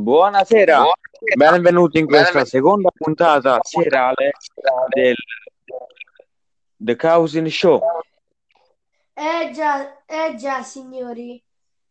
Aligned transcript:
Buonasera, 0.00 0.84
benvenuti 1.34 1.98
in 1.98 2.06
questa 2.06 2.44
seconda 2.44 2.88
puntata 2.94 3.58
serale 3.62 4.30
del 4.90 5.16
The 6.76 6.94
Cousin 6.94 7.50
Show. 7.50 7.82
Eh 9.12 9.50
già, 9.52 10.04
eh 10.06 10.36
già, 10.36 10.62
signori, 10.62 11.44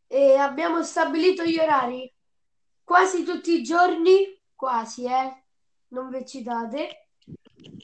e 0.07 0.35
abbiamo 0.37 0.83
stabilito 0.83 1.43
gli 1.43 1.57
orari. 1.57 2.09
Quasi 2.81 3.25
tutti 3.25 3.59
i 3.59 3.61
giorni, 3.61 4.41
quasi, 4.55 5.03
eh, 5.03 5.43
non 5.89 6.09
vi 6.09 6.25
citate. 6.25 7.09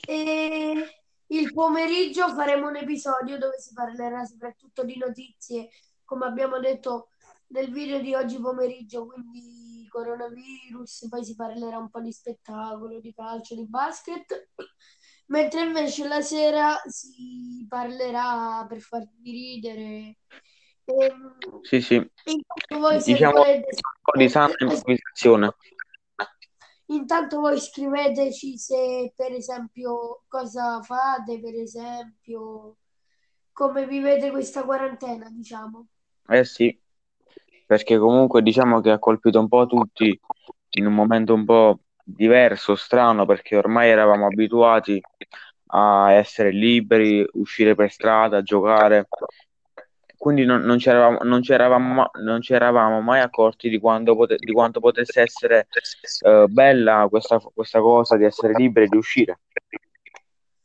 E 0.08 0.88
il 1.28 1.54
pomeriggio 1.54 2.30
faremo 2.30 2.70
un 2.70 2.78
episodio 2.78 3.38
dove 3.38 3.60
si 3.60 3.74
parlerà 3.74 4.24
soprattutto 4.24 4.86
di 4.86 4.98
notizie, 4.98 5.68
come 6.06 6.24
abbiamo 6.28 6.60
detto 6.60 7.10
nel 7.48 7.70
video 7.70 8.00
di 8.00 8.16
oggi 8.16 8.40
pomeriggio, 8.40 9.06
quindi 9.06 9.63
coronavirus, 9.94 11.08
poi 11.08 11.24
si 11.24 11.36
parlerà 11.36 11.78
un 11.78 11.90
po' 11.90 12.02
di 12.02 12.12
spettacolo, 12.12 13.00
di 13.00 13.14
calcio, 13.14 13.54
di 13.54 13.68
basket, 13.68 14.50
mentre 15.28 15.62
invece 15.62 16.08
la 16.08 16.22
sera 16.22 16.82
si 16.86 17.64
parlerà 17.70 18.66
per 18.68 18.80
farvi 18.80 19.32
ridere. 19.32 20.18
E, 20.86 21.16
Sì, 21.62 21.80
sì, 21.80 21.96
intanto 21.96 22.80
voi 22.80 23.00
se 23.00 23.14
diciamo 23.14 23.34
volete 23.34 23.68
un 23.70 24.02
po' 24.02 24.18
di 24.18 24.30
sana 24.30 24.54
improvvisazione. 24.58 25.56
Intanto 26.88 27.40
voi 27.40 27.60
scriveteci 27.60 28.58
se 28.58 29.14
per 29.16 29.32
esempio 29.32 30.24
cosa 30.28 30.82
fate, 30.82 31.40
per 31.40 31.56
esempio 31.56 32.78
come 33.52 33.86
vivete 33.86 34.32
questa 34.32 34.64
quarantena, 34.64 35.30
diciamo. 35.30 35.88
Eh 36.28 36.44
sì, 36.44 36.83
perché 37.66 37.98
comunque 37.98 38.42
diciamo 38.42 38.82
che 38.82 38.92
ha 38.92 39.00
colpito 39.00 39.40
un 39.40 39.48
po' 39.48 39.66
tutti 39.66 40.20
in 40.76 40.86
un 40.86 40.94
momento 40.94 41.34
un 41.34 41.46
po' 41.46 41.80
diverso, 42.04 42.76
strano, 42.76 43.26
perché 43.26 43.56
ormai 43.56 43.90
eravamo 43.90 44.26
abituati 44.26 45.02
a 45.68 46.12
essere 46.12 46.52
liberi, 46.52 47.26
uscire 47.34 47.76
per 47.76 47.92
strada, 47.92 48.42
giocare. 48.42 49.08
Quindi 50.16 50.46
non, 50.46 50.62
non 50.62 50.78
ci 50.78 50.90
eravamo, 50.90 51.18
non 51.24 51.42
ci 51.42 51.52
eravamo, 51.52 51.94
ma- 51.94 52.12
non 52.22 52.42
ci 52.42 52.54
eravamo 52.54 53.02
mai 53.02 53.20
accorti 53.20 53.70
di 53.70 53.80
quanto, 53.80 54.16
pote- 54.16 54.38
di 54.38 54.52
quanto 54.54 54.80
potesse 54.80 55.22
essere 55.22 55.68
eh, 56.26 56.46
bella 56.48 57.08
questa, 57.10 57.40
questa 57.40 57.80
cosa 57.82 58.16
di 58.16 58.24
essere 58.24 58.54
liberi, 58.54 58.88
di 58.88 58.98
uscire. 58.98 59.40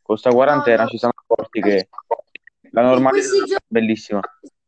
Con 0.01 0.17
sta 0.17 0.31
quarantena 0.31 0.87
ci 0.87 0.97
siamo 0.97 1.15
accorti 1.17 1.61
che 1.61 1.89
la 2.71 2.83
normalità 2.83 3.57
è 3.57 3.59
bellissima. 3.67 4.21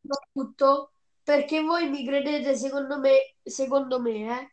soprattutto 0.03 0.91
perché 1.31 1.61
voi 1.61 1.89
mi 1.89 2.05
credete, 2.05 2.57
secondo 2.57 2.99
me, 2.99 3.37
secondo 3.41 4.01
me, 4.01 4.41
eh, 4.41 4.51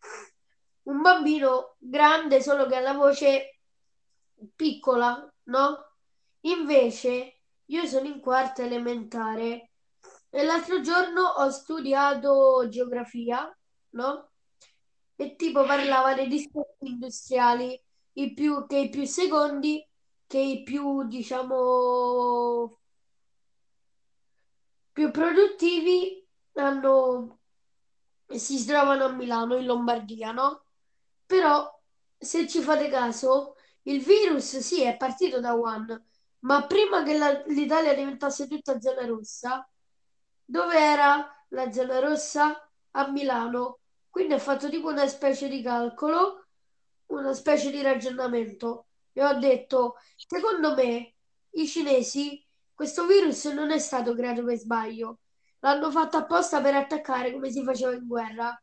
un 0.83 1.01
bambino 1.01 1.75
grande 1.79 2.39
solo 2.39 2.67
che 2.67 2.75
ha 2.75 2.81
la 2.81 2.93
voce 2.93 3.61
piccola, 4.55 5.27
no? 5.45 5.95
Invece 6.41 7.39
io 7.65 7.85
sono 7.87 8.05
in 8.05 8.19
quarta 8.19 8.61
elementare 8.61 9.71
e 10.29 10.43
l'altro 10.43 10.79
giorno 10.81 11.23
ho 11.23 11.49
studiato 11.49 12.67
geografia, 12.69 13.51
no? 13.95 14.29
E 15.15 15.35
tipo 15.35 15.65
parlava 15.65 16.13
dei 16.13 16.27
distretti 16.27 16.89
industriali, 16.89 17.81
i 18.13 18.35
più, 18.35 18.67
che 18.67 18.77
i 18.77 18.89
più 18.89 19.03
secondi, 19.05 19.83
che 20.27 20.37
i 20.37 20.61
più, 20.61 21.07
diciamo, 21.07 22.77
più 24.91 25.09
produttivi 25.09 26.25
hanno, 26.61 27.39
si 28.27 28.65
trovano 28.65 29.05
a 29.05 29.11
Milano, 29.13 29.55
in 29.57 29.65
Lombardia, 29.65 30.31
no? 30.31 30.63
Però, 31.25 31.69
se 32.17 32.47
ci 32.47 32.61
fate 32.61 32.89
caso, 32.89 33.55
il 33.83 34.01
virus 34.03 34.57
sì 34.59 34.81
è 34.83 34.97
partito 34.97 35.39
da 35.39 35.53
Wuhan, 35.53 36.05
ma 36.39 36.65
prima 36.65 37.03
che 37.03 37.17
la- 37.17 37.43
l'Italia 37.47 37.93
diventasse 37.93 38.47
tutta 38.47 38.79
zona 38.79 39.05
rossa, 39.05 39.67
dove 40.45 40.77
era 40.79 41.27
la 41.49 41.71
zona 41.71 41.99
rossa? 41.99 42.61
A 42.91 43.09
Milano. 43.11 43.79
Quindi 44.09 44.33
ho 44.33 44.39
fatto 44.39 44.69
tipo 44.69 44.87
una 44.89 45.07
specie 45.07 45.47
di 45.47 45.61
calcolo, 45.61 46.47
una 47.07 47.33
specie 47.33 47.69
di 47.71 47.81
ragionamento 47.81 48.87
e 49.13 49.23
ho 49.23 49.37
detto, 49.39 49.95
secondo 50.15 50.73
me 50.75 51.15
i 51.51 51.67
cinesi, 51.67 52.43
questo 52.73 53.05
virus 53.05 53.45
non 53.45 53.71
è 53.71 53.79
stato 53.79 54.13
creato 54.15 54.43
per 54.43 54.57
sbaglio, 54.57 55.19
l'hanno 55.67 55.91
fatto 55.91 56.15
apposta 56.17 56.61
per 56.61 56.75
attaccare 56.75 57.33
come 57.33 57.51
si 57.51 57.61
faceva 57.63 57.93
in 57.93 58.07
guerra. 58.07 58.59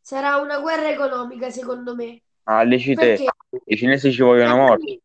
Sarà 0.00 0.36
una 0.36 0.60
guerra 0.60 0.88
economica, 0.88 1.50
secondo 1.50 1.94
me. 1.94 2.22
Ah, 2.44 2.64
dici 2.64 2.94
te, 2.94 3.26
i 3.64 3.76
cinesi 3.76 4.12
ci 4.12 4.22
vogliono 4.22 4.56
morti. 4.56 5.00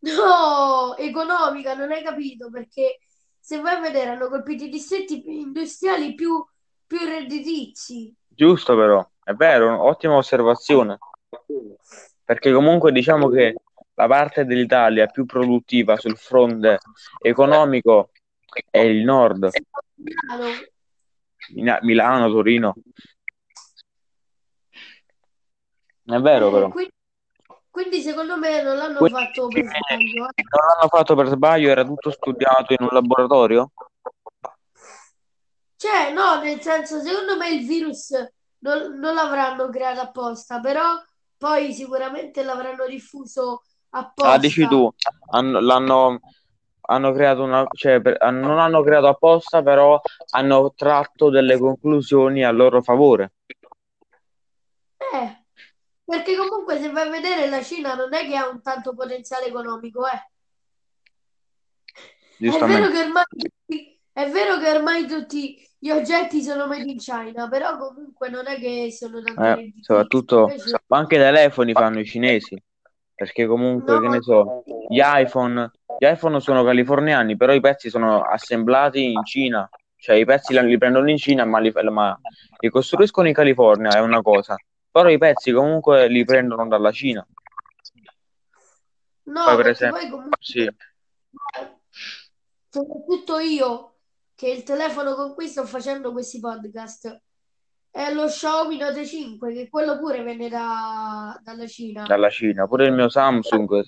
No, 0.00 0.96
economica, 0.96 1.74
non 1.74 1.92
hai 1.92 2.02
capito? 2.02 2.50
Perché 2.50 2.98
se 3.38 3.60
vai 3.60 3.76
a 3.76 3.80
vedere 3.80 4.10
hanno 4.10 4.28
colpito 4.28 4.64
i 4.64 4.68
distretti 4.68 5.22
industriali 5.26 6.14
più, 6.14 6.44
più 6.86 6.98
redditizi. 6.98 8.12
Giusto 8.26 8.74
però, 8.74 9.06
è 9.22 9.34
vero, 9.34 9.84
ottima 9.84 10.16
osservazione. 10.16 10.98
Perché 12.24 12.52
comunque 12.52 12.90
diciamo 12.90 13.28
che 13.28 13.54
la 13.94 14.06
parte 14.06 14.44
dell'Italia 14.44 15.06
più 15.06 15.26
produttiva 15.26 15.96
sul 15.96 16.16
fronte 16.16 16.78
economico 17.20 18.10
è 18.70 18.78
il 18.78 19.04
nord, 19.04 19.50
Milano. 19.96 20.52
Mila- 21.54 21.78
Milano, 21.82 22.30
Torino. 22.30 22.74
È 26.04 26.18
vero 26.18 26.48
Eh, 26.48 26.52
però. 26.52 26.68
quindi, 26.68 26.92
quindi 27.70 28.00
secondo 28.00 28.36
me 28.38 28.62
non 28.62 28.76
l'hanno 28.76 28.98
Quindi 28.98 29.18
fatto 29.20 29.48
per 29.48 29.64
sbaglio. 29.64 30.28
eh. 30.28 30.42
non 30.42 30.66
l'hanno 30.66 30.88
fatto 30.88 31.14
per 31.14 31.26
sbaglio, 31.28 31.68
era 31.70 31.84
tutto 31.84 32.10
studiato 32.10 32.72
in 32.72 32.78
un 32.80 32.88
laboratorio? 32.90 33.70
Cioè, 35.76 36.12
no, 36.12 36.40
nel 36.42 36.60
senso, 36.60 37.00
secondo 37.00 37.36
me 37.36 37.50
il 37.50 37.66
virus 37.66 38.10
non, 38.60 38.98
non 38.98 39.14
l'avranno 39.14 39.68
creato 39.68 40.00
apposta, 40.00 40.60
però 40.60 41.00
poi 41.36 41.72
sicuramente 41.72 42.42
l'avranno 42.42 42.86
diffuso 42.86 43.62
Ah, 43.90 44.38
dici 44.38 44.62
apposta. 44.62 44.68
tu, 44.68 44.92
hanno, 45.30 45.60
l'hanno, 45.60 46.18
hanno 46.90 47.12
creato 47.12 47.42
una, 47.42 47.66
cioè, 47.70 48.00
per- 48.00 48.16
ah, 48.18 48.30
non 48.30 48.58
hanno 48.58 48.82
creato 48.82 49.08
apposta, 49.08 49.62
però 49.62 50.00
hanno 50.30 50.72
tratto 50.74 51.28
delle 51.28 51.58
conclusioni 51.58 52.44
a 52.44 52.50
loro 52.50 52.82
favore. 52.82 53.32
Eh, 54.96 55.44
perché 56.04 56.36
comunque 56.36 56.78
se 56.80 56.90
vai 56.90 57.06
a 57.06 57.10
vedere 57.10 57.48
la 57.48 57.62
Cina 57.62 57.94
non 57.94 58.12
è 58.14 58.26
che 58.26 58.36
ha 58.36 58.48
un 58.48 58.62
tanto 58.62 58.94
potenziale 58.94 59.46
economico, 59.46 60.06
eh. 60.06 60.30
È 62.40 62.64
vero 62.64 62.88
che 62.88 63.00
ormai, 63.00 63.24
è 64.12 64.30
vero 64.30 64.58
che 64.58 64.70
ormai 64.70 65.06
tutti 65.06 65.60
gli 65.76 65.90
oggetti 65.90 66.40
sono 66.42 66.66
made 66.66 66.90
in 66.90 66.98
China, 66.98 67.48
però 67.48 67.76
comunque 67.76 68.30
non 68.30 68.46
è 68.46 68.58
che 68.58 68.90
sono 68.92 69.20
tanto 69.20 69.42
Eh, 69.42 69.74
soprattutto, 69.80 70.40
Invece, 70.42 70.82
ma 70.86 70.98
anche 70.98 71.16
i 71.16 71.18
telefoni 71.18 71.72
fanno 71.72 71.98
i 72.00 72.04
cinesi, 72.04 72.60
perché 73.14 73.46
comunque, 73.46 73.94
no, 73.94 74.00
che 74.00 74.08
ne 74.08 74.22
so, 74.22 74.62
gli 74.88 75.00
iPhone, 75.02 75.70
gli 75.98 76.06
iPhone 76.06 76.38
sono 76.38 76.62
californiani, 76.62 77.36
però 77.36 77.52
i 77.52 77.60
pezzi 77.60 77.90
sono 77.90 78.22
assemblati 78.22 79.10
in 79.12 79.24
Cina, 79.24 79.68
cioè 79.96 80.14
i 80.14 80.24
pezzi 80.24 80.52
li, 80.52 80.64
li 80.64 80.78
prendono 80.78 81.10
in 81.10 81.16
Cina, 81.16 81.44
ma 81.44 81.58
li, 81.58 81.72
ma 81.90 82.16
li 82.60 82.70
costruiscono 82.70 83.26
in 83.26 83.34
California, 83.34 83.90
è 83.90 84.00
una 84.00 84.22
cosa, 84.22 84.54
però 84.88 85.08
i 85.08 85.18
pezzi 85.18 85.50
comunque 85.50 86.06
li 86.06 86.24
prendono 86.24 86.68
dalla 86.68 86.92
Cina. 86.92 87.26
no, 89.24 89.42
Poi 89.42 89.56
per 89.56 89.66
esempio, 89.66 90.00
poi 90.00 90.08
comunque, 90.08 90.36
sì, 90.38 90.70
soprattutto 92.68 93.38
io, 93.40 93.94
che 94.36 94.50
il 94.50 94.62
telefono 94.62 95.16
con 95.16 95.34
cui 95.34 95.48
sto 95.48 95.64
facendo 95.64 96.12
questi 96.12 96.38
podcast 96.38 97.22
è 97.90 98.12
lo 98.12 98.26
Xiaomi 98.26 98.76
Note 98.76 99.04
5, 99.04 99.52
che 99.52 99.68
quello 99.68 99.98
pure 99.98 100.22
venne 100.22 100.48
da- 100.48 101.36
dalla 101.42 101.66
Cina. 101.66 102.04
dalla 102.04 102.30
Cina, 102.30 102.68
pure 102.68 102.86
il 102.86 102.92
mio 102.92 103.08
Samsung 103.08 103.82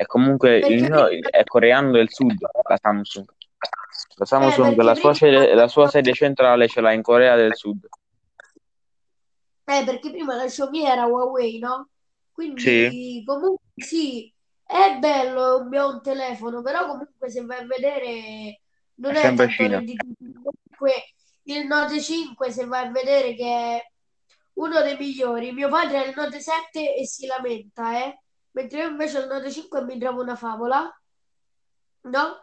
è 0.00 0.06
comunque 0.06 0.56
il 0.56 0.84
mio 0.84 1.08
è 1.08 1.44
coreano 1.44 1.90
del 1.90 2.08
sud, 2.08 2.40
la 2.40 2.78
Samsung. 2.80 3.26
La 4.14 4.24
eh, 4.24 4.26
Samsung, 4.26 4.68
perché 4.68 4.82
la 4.82 4.94
sua 4.94 5.12
sede, 5.12 5.54
la 5.54 5.68
sua 5.68 5.88
sede 5.88 6.14
centrale 6.14 6.68
ce 6.68 6.80
l'ha 6.80 6.92
in 6.92 7.02
Corea 7.02 7.36
del 7.36 7.54
Sud. 7.54 7.86
Eh, 9.64 9.82
perché 9.84 10.10
prima 10.10 10.36
la 10.36 10.46
Xiaomi 10.46 10.86
era 10.86 11.04
Huawei, 11.04 11.58
no? 11.58 11.90
Sì, 12.34 12.54
Quindi 12.54 13.22
comunque 13.26 13.66
sì, 13.76 14.32
è 14.64 14.96
bello, 14.98 15.68
è 15.70 15.84
un 15.84 16.00
telefono, 16.02 16.62
però 16.62 16.86
comunque 16.86 17.28
se 17.28 17.44
vai 17.44 17.58
a 17.58 17.66
vedere 17.66 18.60
non 18.94 19.14
è 19.14 19.18
è 19.18 19.20
sempre 19.20 19.54
tanto. 19.54 19.92
Comunque 20.16 20.94
il 21.42 21.66
Note 21.66 22.00
5 22.00 22.50
se 22.50 22.64
vai 22.64 22.86
a 22.86 22.90
vedere 22.90 23.34
che 23.34 23.44
è 23.44 23.90
uno 24.54 24.80
dei 24.80 24.96
migliori. 24.96 25.52
Mio 25.52 25.68
padre 25.68 25.98
ha 25.98 26.04
il 26.04 26.14
Note 26.16 26.40
7 26.40 26.96
e 26.96 27.06
si 27.06 27.26
lamenta, 27.26 28.02
eh? 28.02 28.19
Mentre 28.52 28.80
io 28.80 28.88
invece 28.88 29.18
il 29.20 29.26
Note 29.28 29.50
5 29.50 29.80
e 29.80 29.84
mi 29.84 29.98
trovo 29.98 30.22
una 30.22 30.36
favola, 30.36 30.90
no? 32.02 32.36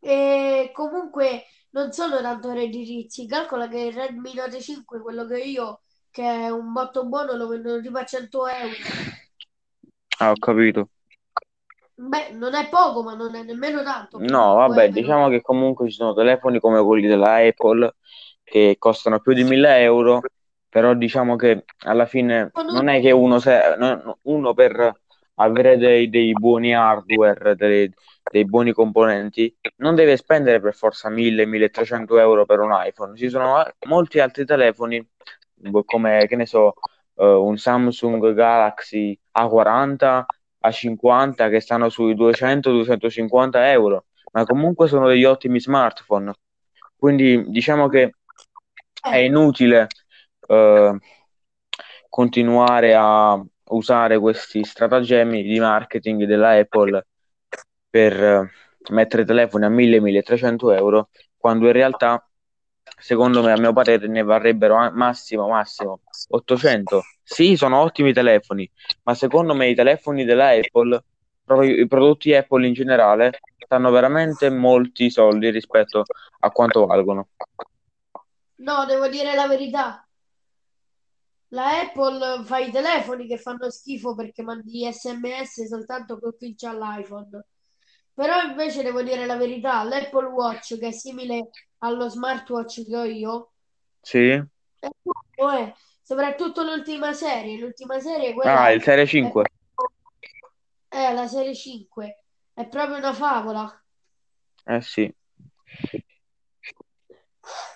E 0.00 0.70
comunque 0.72 1.44
non 1.70 1.92
sono 1.92 2.20
tanto 2.20 2.52
redditizi. 2.52 3.26
Calcola 3.26 3.68
che 3.68 3.78
il 3.80 3.92
Redmi 3.92 4.34
Note 4.34 4.60
5, 4.60 5.00
quello 5.00 5.26
che 5.26 5.38
io 5.38 5.82
che 6.10 6.22
è 6.22 6.50
un 6.50 6.72
botto 6.72 7.06
buono, 7.06 7.34
lo 7.36 7.48
vendono 7.48 7.80
tipo 7.80 7.98
a 7.98 8.04
100 8.04 8.46
euro. 8.46 8.74
Ah, 10.20 10.32
ho 10.32 10.36
capito. 10.36 10.88
Beh, 11.96 12.30
non 12.32 12.54
è 12.54 12.68
poco, 12.68 13.02
ma 13.02 13.14
non 13.14 13.34
è 13.34 13.42
nemmeno 13.42 13.82
tanto 13.82 14.18
No, 14.18 14.54
vabbè, 14.54 14.88
un- 14.88 14.92
diciamo 14.92 15.28
che 15.28 15.42
comunque 15.42 15.88
ci 15.88 15.94
sono 15.96 16.14
telefoni 16.14 16.60
come 16.60 16.82
quelli 16.82 17.06
della 17.06 17.36
Apple 17.36 17.94
che 18.44 18.76
costano 18.78 19.20
più 19.20 19.32
di 19.32 19.44
1000 19.44 19.80
euro, 19.82 20.20
però 20.68 20.94
diciamo 20.94 21.36
che 21.36 21.64
alla 21.86 22.06
fine 22.06 22.50
non 22.72 22.88
è 22.88 23.00
che 23.00 23.10
uno, 23.10 23.38
se- 23.38 23.76
no- 23.78 24.18
uno 24.22 24.54
per 24.54 24.92
avere 25.38 25.76
dei, 25.76 26.08
dei 26.08 26.32
buoni 26.32 26.74
hardware, 26.74 27.54
dei, 27.56 27.92
dei 28.30 28.44
buoni 28.44 28.72
componenti, 28.72 29.54
non 29.76 29.94
deve 29.94 30.16
spendere 30.16 30.60
per 30.60 30.74
forza 30.74 31.08
1000-1300 31.10 32.18
euro 32.18 32.44
per 32.46 32.60
un 32.60 32.70
iPhone. 32.72 33.16
Ci 33.16 33.28
sono 33.28 33.64
eh, 33.64 33.74
molti 33.86 34.20
altri 34.20 34.44
telefoni, 34.44 35.04
boh, 35.54 35.84
come, 35.84 36.26
che 36.26 36.36
ne 36.36 36.46
so, 36.46 36.74
eh, 37.16 37.24
un 37.26 37.56
Samsung 37.56 38.32
Galaxy 38.34 39.18
A40, 39.32 40.26
A50, 40.60 41.48
che 41.48 41.60
stanno 41.60 41.88
sui 41.88 42.14
200-250 42.14 43.70
euro 43.70 44.04
ma 44.30 44.44
comunque 44.44 44.88
sono 44.88 45.08
degli 45.08 45.24
ottimi 45.24 45.58
smartphone. 45.58 46.32
Quindi 46.96 47.44
diciamo 47.48 47.88
che 47.88 48.12
è 49.00 49.16
Eh, 49.16 49.24
inutile 49.24 49.86
eh, 50.48 50.98
continuare 52.08 52.94
a 52.94 53.40
usare 53.70 54.18
questi 54.18 54.64
stratagemmi 54.64 55.42
di 55.42 55.58
marketing 55.58 56.24
della 56.24 56.52
Apple 56.52 57.06
per 57.88 58.22
eh, 58.22 58.50
mettere 58.90 59.24
telefoni 59.24 59.64
a 59.64 59.68
1000-1300 59.68 60.74
euro, 60.74 61.08
quando 61.36 61.66
in 61.66 61.72
realtà, 61.72 62.26
secondo 62.98 63.42
me, 63.42 63.52
a 63.52 63.58
mio 63.58 63.72
parere, 63.72 64.06
ne 64.08 64.22
varrebbero 64.22 64.90
massimo, 64.92 65.48
massimo 65.48 66.00
800. 66.28 67.02
Sì, 67.22 67.56
sono 67.56 67.80
ottimi 67.80 68.12
telefoni, 68.12 68.70
ma 69.04 69.14
secondo 69.14 69.54
me 69.54 69.68
i 69.68 69.74
telefoni 69.74 70.24
della 70.24 70.48
Apple, 70.48 71.02
proprio 71.44 71.74
i 71.74 71.86
prodotti 71.86 72.34
Apple 72.34 72.66
in 72.66 72.72
generale, 72.72 73.38
stanno 73.58 73.90
veramente 73.90 74.48
molti 74.50 75.10
soldi 75.10 75.50
rispetto 75.50 76.04
a 76.40 76.50
quanto 76.50 76.86
valgono. 76.86 77.28
no, 78.56 78.84
devo 78.86 79.08
dire 79.08 79.34
la 79.34 79.46
verità. 79.46 80.07
La 81.48 81.80
Apple 81.80 82.44
fa 82.44 82.58
i 82.58 82.70
telefoni 82.70 83.26
che 83.26 83.38
fanno 83.38 83.70
schifo 83.70 84.14
perché 84.14 84.42
mandi 84.42 84.90
SMS 84.92 85.66
soltanto 85.66 86.18
con 86.18 86.36
chi 86.36 86.54
c'ha 86.54 86.72
l'iPhone. 86.72 87.44
Però 88.12 88.42
invece 88.42 88.82
devo 88.82 89.02
dire 89.02 89.24
la 89.26 89.36
verità, 89.36 89.82
l'Apple 89.84 90.26
Watch, 90.26 90.78
che 90.78 90.88
è 90.88 90.92
simile 90.92 91.50
allo 91.78 92.08
smartwatch 92.08 92.84
che 92.84 92.96
ho 92.96 93.04
io, 93.04 93.52
Sì? 94.00 94.28
è 94.30 94.88
eh. 95.36 95.74
Soprattutto 96.02 96.62
l'ultima 96.62 97.12
serie. 97.12 97.58
L'ultima 97.58 98.00
serie, 98.00 98.30
Ah, 98.30 98.34
quella 98.34 98.70
il 98.70 98.82
Serie 98.82 99.04
è, 99.04 99.06
5. 99.06 99.44
è 100.88 101.12
la 101.12 101.28
serie 101.28 101.54
5. 101.54 102.24
È 102.54 102.66
proprio 102.66 102.96
una 102.96 103.12
favola. 103.12 103.84
Eh 104.64 104.80
sì. 104.80 105.14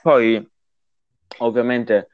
Poi, 0.02 0.50
ovviamente, 1.38 2.08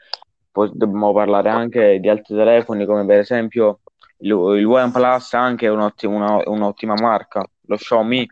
poi 0.59 0.71
dobbiamo 0.75 1.13
parlare 1.13 1.51
anche 1.51 2.01
di 2.01 2.09
altri 2.09 2.35
telefoni, 2.35 2.85
come 2.85 3.07
per 3.07 3.21
esempio 3.21 3.81
il, 4.19 4.31
il 4.31 4.67
OnePlus, 4.67 5.35
anche 5.35 5.67
è 5.67 5.71
un'ottima, 5.71 6.15
una- 6.17 6.43
un'ottima 6.51 6.95
marca, 6.95 7.49
lo 7.67 7.77
Xiaomi. 7.77 8.27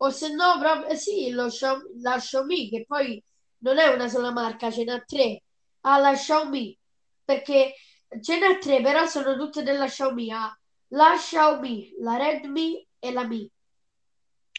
O 0.00 0.10
se 0.10 0.28
no, 0.28 0.58
proprio, 0.60 0.88
eh 0.88 0.96
sì, 0.96 1.30
lo 1.30 1.46
Xiaomi- 1.46 2.02
la 2.02 2.16
Xiaomi, 2.18 2.68
che 2.68 2.84
poi 2.86 3.22
non 3.60 3.78
è 3.78 3.88
una 3.88 4.08
sola 4.08 4.30
marca, 4.30 4.70
ce 4.70 4.84
n'ha 4.84 5.00
tre. 5.00 5.42
Ha 5.80 5.98
la 5.98 6.12
Xiaomi, 6.12 6.78
perché 7.24 7.74
ce 8.20 8.38
n'ha 8.38 8.58
tre, 8.58 8.82
però 8.82 9.06
sono 9.06 9.36
tutte 9.36 9.62
della 9.62 9.86
Xiaomi. 9.86 10.30
Ha 10.30 10.58
la 10.88 11.14
Xiaomi, 11.16 11.94
la 12.00 12.16
Redmi 12.16 12.86
e 12.98 13.12
la 13.12 13.24
Mi. 13.26 13.50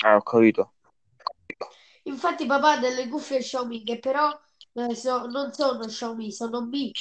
Ah, 0.04 0.16
ho 0.18 0.22
capito. 0.24 0.74
Infatti 2.04 2.48
papà 2.48 2.74
ha 2.74 2.78
delle 2.80 3.08
cuffie 3.08 3.40
Xiaomi 3.40 3.84
che 3.84 4.00
però 4.00 4.28
eh, 4.74 4.96
so- 4.96 5.28
non 5.28 5.52
sono 5.54 5.86
Xiaomi, 5.86 6.32
sono 6.32 6.62
Mi. 6.62 6.92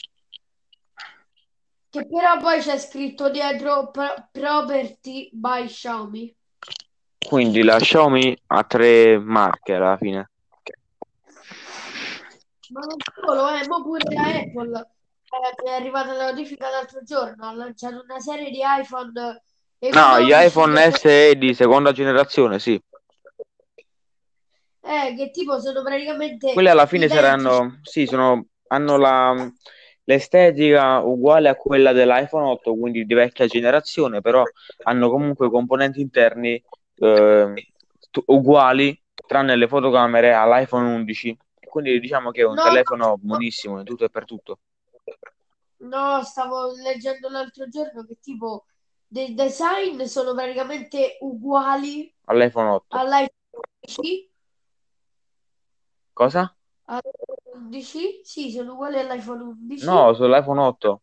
Che 1.90 2.06
però 2.06 2.38
poi 2.38 2.60
c'è 2.60 2.78
scritto 2.78 3.30
dietro 3.30 3.90
pro- 3.90 4.28
Property 4.30 5.30
by 5.32 5.66
Xiaomi. 5.66 6.34
Quindi 7.18 7.62
la 7.62 7.78
Xiaomi 7.78 8.36
ha 8.46 8.64
tre 8.64 9.18
marche 9.18 9.74
alla 9.74 9.96
fine. 9.96 10.30
Ma 12.70 12.80
non 12.80 12.96
solo, 13.14 13.48
eh, 13.48 13.66
ma 13.66 13.82
pure 13.82 14.04
la 14.12 14.22
Apple 14.22 14.78
eh, 15.30 15.62
mi 15.62 15.70
è 15.70 15.74
arrivata 15.74 16.12
la 16.12 16.30
notifica 16.30 16.68
l'altro 16.68 17.02
giorno, 17.02 17.46
ha 17.46 17.52
lanciato 17.54 18.02
una 18.02 18.20
serie 18.20 18.50
di 18.50 18.60
iPhone 18.62 19.42
No, 19.80 20.20
gli 20.20 20.32
economici 20.32 20.46
iPhone 20.46 20.92
SE 20.92 21.36
di 21.36 21.54
seconda 21.54 21.92
generazione, 21.92 22.58
sì. 22.58 22.80
Eh, 24.88 25.14
che 25.16 25.30
tipo 25.30 25.60
sono 25.60 25.82
praticamente 25.82 26.50
alla 26.70 26.86
fine 26.86 27.08
identici. 27.08 27.08
saranno, 27.08 27.78
sì, 27.82 28.06
sono, 28.06 28.46
hanno 28.68 28.96
la, 28.96 29.50
l'estetica 30.04 30.98
uguale 31.00 31.48
a 31.48 31.54
quella 31.54 31.92
dell'iPhone 31.92 32.46
8, 32.48 32.76
quindi 32.76 33.04
di 33.04 33.14
vecchia 33.14 33.46
generazione, 33.46 34.20
però 34.20 34.48
hanno 34.82 35.10
comunque 35.10 35.50
componenti 35.50 36.00
interni 36.00 36.62
eh, 36.96 37.54
tu- 38.10 38.22
uguali, 38.26 39.00
tranne 39.26 39.56
le 39.56 39.68
fotocamere, 39.68 40.32
all'iPhone 40.32 40.92
11. 40.94 41.36
E 41.60 41.66
quindi 41.68 42.00
diciamo 42.00 42.30
che 42.30 42.40
è 42.42 42.44
un 42.46 42.58
No, 42.58 42.60
telefono 42.60 43.16
buonissimo 43.18 43.78
in 43.78 43.84
tutto 43.84 44.04
e 44.04 44.10
per 44.10 44.24
tutto. 44.24 44.58
no, 45.80 46.22
stavo 46.24 46.72
leggendo 46.72 47.28
l'altro 47.28 47.68
giorno 47.68 48.04
che 48.04 48.18
tipo 48.20 48.66
dei 49.06 49.34
design 49.34 50.02
sono 50.04 50.34
praticamente 50.34 51.16
uguali 51.20 52.12
all'iPhone 52.26 52.68
8. 52.70 52.98
all'iPhone 52.98 53.64
11. 53.82 54.30
Cosa? 56.18 56.52
all'iPhone 56.86 57.60
11? 57.62 58.22
Sì, 58.24 58.50
sono 58.50 58.72
uguali 58.72 58.98
all'iPhone 58.98 59.40
11. 59.40 59.84
No, 59.84 60.12
sull'iPhone 60.14 60.60
8. 60.60 61.02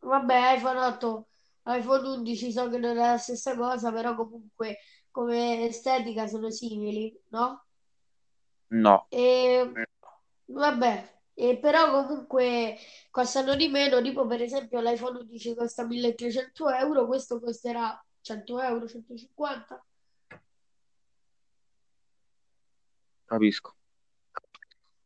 Vabbè, 0.00 0.56
iPhone 0.56 0.80
8, 0.80 1.26
iPhone 1.66 2.08
11 2.08 2.50
so 2.50 2.68
che 2.68 2.78
non 2.78 2.90
è 2.90 2.94
la 3.10 3.18
stessa 3.18 3.56
cosa, 3.56 3.92
però 3.92 4.16
comunque 4.16 4.78
come 5.12 5.64
estetica 5.68 6.26
sono 6.26 6.50
simili, 6.50 7.16
no? 7.28 7.66
No. 8.70 9.06
E 9.10 9.72
vabbè, 10.46 11.20
e 11.34 11.56
però 11.58 12.04
comunque 12.04 12.78
costano 13.12 13.54
di 13.54 13.68
meno, 13.68 14.02
tipo 14.02 14.26
per 14.26 14.42
esempio 14.42 14.80
l'iPhone 14.80 15.20
11 15.20 15.54
costa 15.54 15.86
1300 15.86 16.68
euro, 16.70 17.06
questo 17.06 17.38
costerà 17.38 18.04
100 18.22 18.60
euro, 18.60 18.88
150. 18.88 19.84
Capisco. 23.30 23.76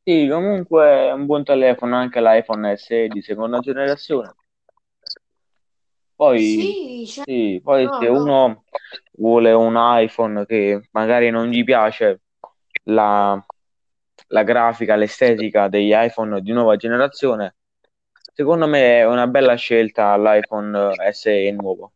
Sì, 0.02 0.26
comunque 0.30 1.08
è 1.08 1.12
un 1.12 1.26
buon 1.26 1.44
telefono 1.44 1.96
anche 1.96 2.22
l'iPhone 2.22 2.74
SE 2.74 3.08
di 3.08 3.20
seconda 3.20 3.58
generazione. 3.58 4.34
Poi, 6.16 6.40
Sì, 6.40 7.06
cioè, 7.06 7.24
sì, 7.26 7.60
poi 7.62 7.84
no, 7.84 7.98
se 7.98 8.06
no, 8.06 8.22
uno 8.22 8.64
vuole 9.18 9.52
un 9.52 9.74
iPhone 9.76 10.46
che 10.46 10.88
magari 10.92 11.28
non 11.28 11.48
gli 11.48 11.62
piace 11.64 12.22
la, 12.84 13.38
la 14.28 14.42
grafica, 14.42 14.96
l'estetica 14.96 15.68
degli 15.68 15.92
iPhone 15.92 16.40
di 16.40 16.52
nuova 16.52 16.76
generazione, 16.76 17.56
secondo 18.32 18.66
me 18.66 19.00
è 19.00 19.06
una 19.06 19.26
bella 19.26 19.54
scelta 19.54 20.16
l'iPhone 20.16 20.94
SE 21.12 21.50
nuovo. 21.52 21.92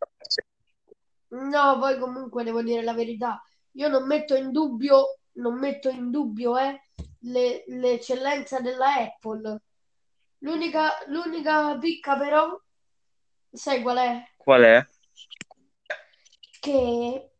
no, 1.28 1.78
poi 1.78 1.98
comunque 1.98 2.44
devo 2.44 2.62
dire 2.62 2.82
la 2.82 2.92
verità, 2.92 3.42
io 3.72 3.88
non 3.88 4.06
metto 4.06 4.34
in 4.34 4.50
dubbio, 4.50 5.18
non 5.38 5.58
metto 5.58 5.88
in 5.88 6.10
dubbio, 6.10 6.56
eh, 6.58 6.80
le- 7.20 7.64
l'eccellenza 7.68 8.60
della 8.60 8.94
Apple. 8.94 9.60
L'unica 10.38 10.90
l'unica 11.08 11.76
picca 11.78 12.16
però, 12.16 12.60
sai 13.52 13.82
qual 13.82 13.98
è? 13.98 14.22
Qual 14.36 14.62
è? 14.62 14.86
Che, 16.60 17.30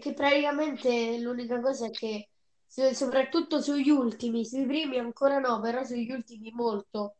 che 0.00 0.14
praticamente 0.14 1.18
l'unica 1.20 1.60
cosa 1.60 1.86
è 1.86 1.90
che 1.90 2.28
so- 2.66 2.92
soprattutto 2.94 3.60
sugli 3.60 3.90
ultimi, 3.90 4.44
sui 4.44 4.66
primi 4.66 4.98
ancora 4.98 5.38
no, 5.38 5.60
però 5.60 5.84
sugli 5.84 6.10
ultimi 6.10 6.50
molto. 6.52 7.16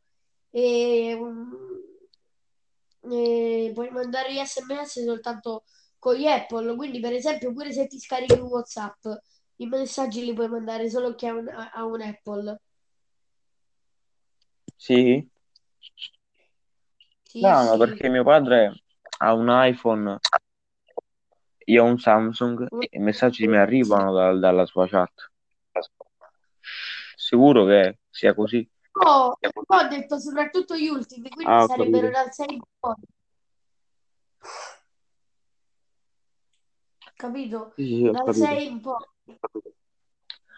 E, 0.50 1.14
um, 1.14 1.50
e 3.10 3.70
puoi 3.74 3.90
mandare 3.90 4.32
gli 4.32 4.38
SMS 4.44 5.02
soltanto 5.04 5.64
con 6.02 6.16
gli 6.16 6.26
Apple, 6.26 6.74
quindi 6.74 6.98
per 6.98 7.12
esempio 7.12 7.52
pure 7.52 7.72
se 7.72 7.86
ti 7.86 7.96
scarichi 8.00 8.34
WhatsApp, 8.40 9.06
i 9.58 9.66
messaggi 9.66 10.24
li 10.24 10.32
puoi 10.34 10.48
mandare 10.48 10.90
solo 10.90 11.14
chi 11.14 11.28
ha 11.28 11.32
un, 11.34 11.48
ha 11.48 11.84
un 11.84 12.00
Apple. 12.02 12.60
Sì? 14.76 15.24
Sì, 17.22 17.40
No, 17.40 17.76
sì. 17.76 17.78
perché 17.78 18.08
mio 18.08 18.24
padre 18.24 18.82
ha 19.18 19.32
un 19.32 19.46
iPhone, 19.48 20.18
io 21.66 21.84
ho 21.84 21.86
un 21.86 21.98
Samsung 22.00 22.66
e 22.80 22.88
i 22.90 22.98
messaggi 22.98 23.46
mi 23.46 23.56
arrivano 23.58 24.12
dal- 24.12 24.40
dalla 24.40 24.66
sua 24.66 24.88
chat. 24.88 25.30
Sicuro 27.16 27.64
che 27.64 28.00
sia 28.10 28.34
così? 28.34 28.68
No, 28.94 29.36
ho 29.38 29.88
detto 29.88 30.18
soprattutto 30.18 30.76
gli 30.76 30.88
ultimi, 30.88 31.30
quindi 31.30 31.52
Ah, 31.52 31.64
sarebbero 31.64 32.10
dal 32.10 32.32
6 32.32 32.54
in. 32.54 32.60
Capito? 37.22 37.72
Sì, 37.76 38.02
Dal 38.02 38.14
capito. 38.16 38.32
6 38.32 38.66
in 38.66 38.80
poi. 38.80 39.04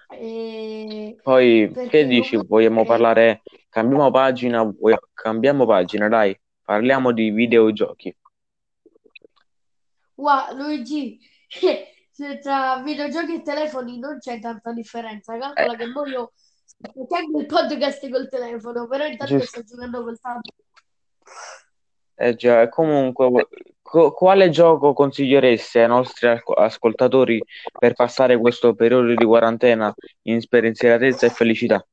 E... 0.08 1.16
Poi, 1.22 1.66
che 1.66 1.70
Perché 1.74 2.06
dici? 2.06 2.36
Vogliamo 2.36 2.84
comunque, 2.84 2.86
parlare? 2.86 3.42
Cambiamo 3.68 4.10
pagina, 4.10 4.74
cambiamo 5.12 5.66
pagina, 5.66 6.08
dai. 6.08 6.40
Parliamo 6.62 7.12
di 7.12 7.30
videogiochi. 7.30 8.16
wow, 10.14 10.56
Luigi, 10.56 11.20
se 12.10 12.38
tra 12.38 12.80
videogiochi 12.82 13.34
e 13.34 13.42
telefoni 13.42 13.98
non 13.98 14.16
c'è 14.18 14.40
tanta 14.40 14.72
differenza. 14.72 15.34
Eh, 15.34 15.38
Calcola 15.38 15.76
che 15.76 15.86
mo 15.88 16.06
io 16.06 16.32
facendo 17.06 17.40
il 17.40 17.46
podcast 17.46 18.08
col 18.08 18.28
telefono, 18.30 18.86
però 18.86 19.04
intanto 19.04 19.38
sto 19.40 19.62
giocando 19.62 20.02
col 20.02 20.18
tablet. 20.18 20.54
Eh 22.14 22.34
già, 22.36 22.70
comunque, 22.70 23.48
co- 23.84 24.12
quale 24.12 24.48
gioco 24.48 24.94
consiglieresti 24.94 25.78
ai 25.78 25.88
nostri 25.88 26.26
asco- 26.28 26.54
ascoltatori 26.54 27.40
per 27.78 27.92
passare 27.92 28.38
questo 28.38 28.74
periodo 28.74 29.14
di 29.14 29.24
quarantena 29.24 29.94
in 30.22 30.40
spensieratezza 30.40 31.26
e 31.26 31.30
felicità? 31.30 31.86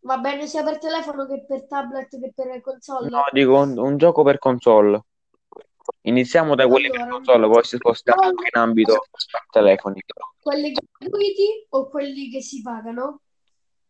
Va 0.00 0.18
bene 0.18 0.46
sia 0.46 0.62
per 0.62 0.78
telefono 0.78 1.26
che 1.26 1.44
per 1.46 1.66
tablet 1.66 2.08
che 2.20 2.32
per 2.34 2.46
No, 2.48 2.60
console? 2.60 3.10
dico 3.32 3.56
un, 3.56 3.78
un 3.78 3.96
gioco 3.96 4.22
per 4.22 4.38
console. 4.38 5.00
Iniziamo 6.02 6.54
da 6.54 6.66
quelli 6.68 6.90
per 6.90 7.00
Allora, 7.00 7.16
un 7.16 7.24
console, 7.24 7.46
poi 7.48 7.62
ci 7.62 7.76
spostiamo 7.78 8.20
anche 8.20 8.50
in 8.52 8.60
ambito 8.60 9.06
telefoni. 9.50 10.02
quelli 10.40 10.72
gratuiti 10.72 11.66
o 11.70 11.88
quelli 11.88 12.28
che 12.28 12.42
si 12.42 12.60
pagano? 12.60 13.20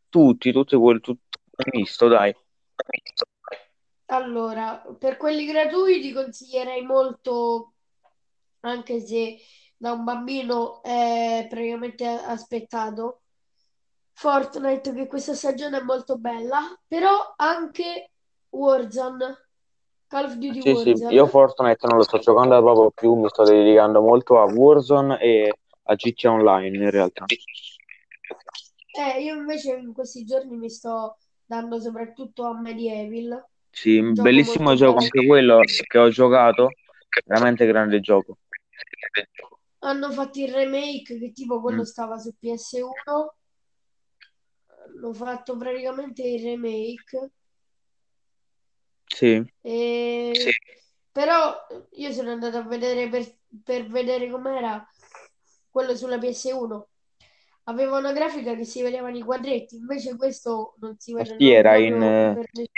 Tutti, 0.08 0.52
tutti 0.52 0.76
quelli, 0.76 1.00
tutto 1.00 1.38
misto, 1.72 2.06
dai. 2.06 2.32
Allora, 4.14 4.80
per 4.96 5.16
quelli 5.16 5.44
gratuiti 5.44 6.12
consiglierei 6.12 6.82
molto, 6.82 7.72
anche 8.60 9.00
se 9.00 9.38
da 9.76 9.90
un 9.90 10.04
bambino 10.04 10.80
è 10.82 11.46
praticamente 11.48 12.06
aspettato, 12.06 13.22
Fortnite, 14.12 14.94
che 14.94 15.08
questa 15.08 15.34
stagione 15.34 15.78
è 15.78 15.82
molto 15.82 16.16
bella, 16.16 16.60
però 16.86 17.34
anche 17.34 18.12
Warzone, 18.50 19.48
Call 20.06 20.26
of 20.26 20.34
Duty 20.34 20.60
Sì, 20.60 20.76
sì, 20.76 21.04
io. 21.08 21.26
Fortnite 21.26 21.84
non 21.88 21.96
lo 21.96 22.04
sto 22.04 22.18
giocando 22.18 22.62
proprio 22.62 22.90
più, 22.92 23.14
mi 23.14 23.28
sto 23.28 23.42
dedicando 23.42 24.00
molto 24.00 24.38
a 24.38 24.44
Warzone 24.44 25.20
e 25.20 25.58
a 25.82 25.94
GTA 25.96 26.30
Online 26.30 26.76
in 26.76 26.90
realtà. 26.90 27.24
Eh, 28.92 29.22
io 29.24 29.34
invece 29.34 29.74
in 29.74 29.92
questi 29.92 30.24
giorni 30.24 30.56
mi 30.56 30.70
sto 30.70 31.18
dando 31.44 31.80
soprattutto 31.80 32.44
a 32.44 32.56
Medieval, 32.56 33.44
Sì, 33.74 33.98
un 33.98 34.14
gioco 34.14 34.28
bellissimo 34.28 34.74
gioco 34.74 34.94
bello. 34.94 35.04
anche 35.04 35.26
quello 35.26 35.60
che 35.86 35.98
ho 35.98 36.08
giocato, 36.08 36.70
veramente 37.26 37.66
grande 37.66 38.00
gioco. 38.00 38.38
Hanno 39.80 40.10
fatto 40.10 40.40
il 40.40 40.52
remake 40.52 41.18
che 41.18 41.32
tipo 41.32 41.60
quello 41.60 41.82
Mm, 41.82 41.84
stava 41.84 42.18
su 42.18 42.34
PS1, 42.38 43.34
hanno 44.86 45.12
fatto 45.14 45.56
praticamente 45.56 46.22
il 46.22 46.42
remake, 46.42 47.30
sì, 49.06 49.44
e... 49.60 50.32
però 51.10 51.54
io 51.92 52.12
sono 52.12 52.32
andato 52.32 52.58
a 52.58 52.62
vedere 52.62 53.08
per, 53.08 53.24
per 53.62 53.86
vedere 53.88 54.30
com'era 54.30 54.86
quello 55.70 55.96
sulla 55.96 56.18
PS1. 56.18 56.88
Aveva 57.64 57.98
una 57.98 58.12
grafica 58.12 58.54
che 58.54 58.64
si 58.64 58.82
vedevano 58.82 59.16
i 59.16 59.22
quadretti, 59.22 59.76
invece 59.76 60.16
questo 60.16 60.74
non 60.80 60.98
si 60.98 61.12
ma 61.14 61.24
sì, 61.24 61.50
era 61.50 61.76
in 61.76 62.02
eh, 62.02 62.32
per 62.34 62.48
nessuno. 62.52 62.68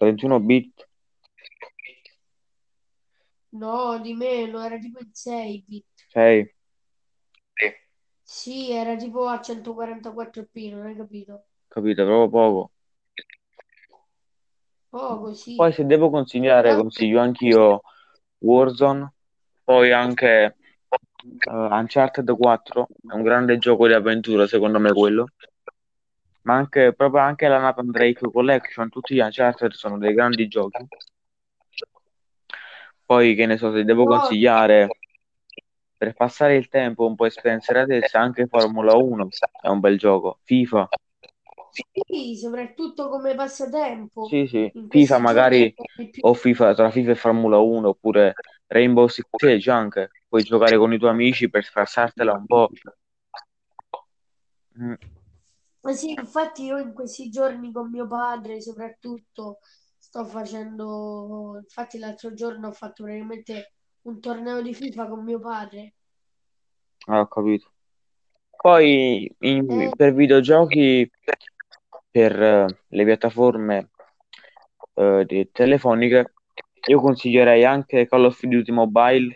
31 0.00 0.40
bit, 0.40 0.88
No, 3.52 3.98
di 4.00 4.12
meno, 4.14 4.60
era 4.64 4.76
tipo 4.78 4.98
in 5.00 5.10
6 5.12 5.62
bit. 5.66 5.86
6, 6.12 6.52
Sì, 8.22 8.70
era 8.70 8.96
tipo 8.96 9.26
a 9.26 9.40
144p, 9.42 10.70
non 10.70 10.86
hai 10.86 10.96
capito? 10.96 11.44
capito, 11.68 12.04
proprio 12.04 12.28
poco. 12.30 12.72
Poco, 14.90 15.34
Poi 15.54 15.72
sì. 15.72 15.72
se 15.72 15.84
devo 15.86 16.10
consigliare, 16.10 16.74
consiglio 16.74 17.20
anch'io 17.20 17.82
Warzone, 18.38 19.12
poi 19.62 19.92
anche 19.92 20.56
eh, 21.44 21.50
Uncharted 21.50 22.34
4, 22.36 22.88
è 23.08 23.14
un 23.14 23.22
grande 23.22 23.58
gioco 23.58 23.86
di 23.86 23.92
avventura 23.92 24.46
secondo 24.46 24.78
me 24.80 24.92
quello, 24.92 25.26
ma 26.42 26.54
anche 26.54 26.92
proprio 26.94 27.22
anche 27.22 27.48
la 27.48 27.58
Nathan 27.58 27.90
Drake 27.90 28.30
Collection, 28.30 28.88
tutti 28.88 29.14
gli 29.14 29.20
Uncharted 29.20 29.72
sono 29.72 29.98
dei 29.98 30.14
grandi 30.14 30.48
giochi. 30.48 30.86
Poi 33.04 33.34
che 33.34 33.46
ne 33.46 33.56
so, 33.56 33.72
se 33.72 33.84
devo 33.84 34.04
consigliare 34.04 34.88
per 35.96 36.14
passare 36.14 36.56
il 36.56 36.68
tempo 36.68 37.06
un 37.06 37.14
po' 37.14 37.26
e 37.26 37.30
spensieratezza, 37.30 38.20
anche 38.20 38.46
Formula 38.46 38.94
1 38.94 39.28
è 39.60 39.68
un 39.68 39.80
bel 39.80 39.98
gioco. 39.98 40.38
FIFA, 40.44 40.88
sì, 42.06 42.36
soprattutto 42.36 43.08
come 43.08 43.34
passatempo. 43.34 44.24
sì, 44.24 44.46
sì. 44.46 44.70
In 44.74 44.88
FIFA 44.88 45.18
magari 45.18 45.74
o 46.20 46.34
FIFA 46.34 46.74
tra 46.74 46.90
FIFA 46.90 47.10
e 47.12 47.14
Formula 47.14 47.58
1 47.58 47.88
oppure 47.88 48.34
Rainbow 48.66 49.06
Six 49.06 49.26
Siege 49.36 49.70
anche. 49.70 50.10
Puoi 50.28 50.42
giocare 50.42 50.76
con 50.76 50.92
i 50.92 50.98
tuoi 50.98 51.10
amici 51.10 51.48
per 51.48 51.64
scassartela 51.64 52.32
un 52.32 52.46
po'. 52.46 52.70
Mm. 54.80 54.94
Ma 55.82 55.92
sì, 55.92 56.12
infatti 56.12 56.64
io 56.64 56.78
in 56.78 56.92
questi 56.92 57.30
giorni 57.30 57.72
con 57.72 57.90
mio 57.90 58.06
padre 58.06 58.60
soprattutto 58.60 59.58
sto 59.96 60.24
facendo, 60.24 61.58
infatti 61.62 61.98
l'altro 61.98 62.34
giorno 62.34 62.68
ho 62.68 62.72
fatto 62.72 63.04
praticamente 63.04 63.72
un 64.02 64.20
torneo 64.20 64.60
di 64.60 64.74
FIFA 64.74 65.08
con 65.08 65.24
mio 65.24 65.38
padre. 65.38 65.94
Ah, 67.06 67.20
ho 67.20 67.26
capito. 67.28 67.72
Poi 68.56 69.34
in- 69.40 69.70
Eh, 69.70 69.90
per 69.96 70.12
videogiochi, 70.14 71.10
per 72.10 72.42
eh, 72.42 72.66
le 72.88 73.04
piattaforme 73.04 73.90
eh, 74.94 75.24
di- 75.26 75.50
telefoniche, 75.50 76.34
io 76.88 77.00
consiglierei 77.00 77.64
anche 77.64 78.06
Call 78.06 78.24
of 78.24 78.40
Duty 78.42 78.72
Mobile, 78.72 79.34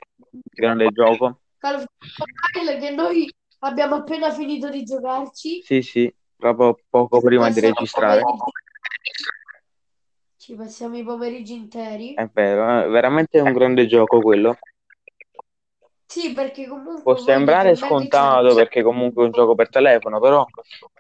grande 0.54 0.90
gioco. 0.92 1.40
Call 1.58 1.76
of 1.76 1.84
Duty 1.98 2.32
Mobile 2.54 2.78
che 2.78 2.90
noi 2.90 3.34
abbiamo 3.60 3.96
appena 3.96 4.30
finito 4.30 4.68
di 4.68 4.84
giocarci, 4.84 5.62
Sì, 5.62 5.80
sì, 5.82 6.14
proprio 6.52 6.84
poco 6.90 7.20
prima 7.20 7.48
di 7.48 7.60
registrare. 7.60 8.22
ci 10.36 10.54
passiamo 10.54 10.98
i 10.98 11.02
pomeriggi 11.04 11.54
È 11.54 11.56
interi. 11.56 12.14
vero, 12.32 12.82
è 12.84 12.88
veramente 12.88 13.40
un 13.40 13.52
grande 13.52 13.86
gioco 13.86 14.20
quello. 14.20 14.58
Sì, 16.06 16.32
perché 16.32 16.66
Può 16.66 16.76
comunque 16.76 17.14
dite 17.14 17.22
sembrare 17.22 17.74
scontato 17.76 18.54
perché 18.54 18.82
comunque 18.82 19.22
è 19.22 19.26
un 19.26 19.32
gioco 19.32 19.54
per 19.54 19.68
telefono, 19.70 20.20
però 20.20 20.46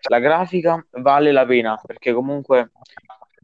la 0.08 0.18
grafica 0.18 0.84
vale 0.92 1.30
la 1.30 1.44
pena 1.44 1.80
perché 1.84 2.12
comunque 2.12 2.72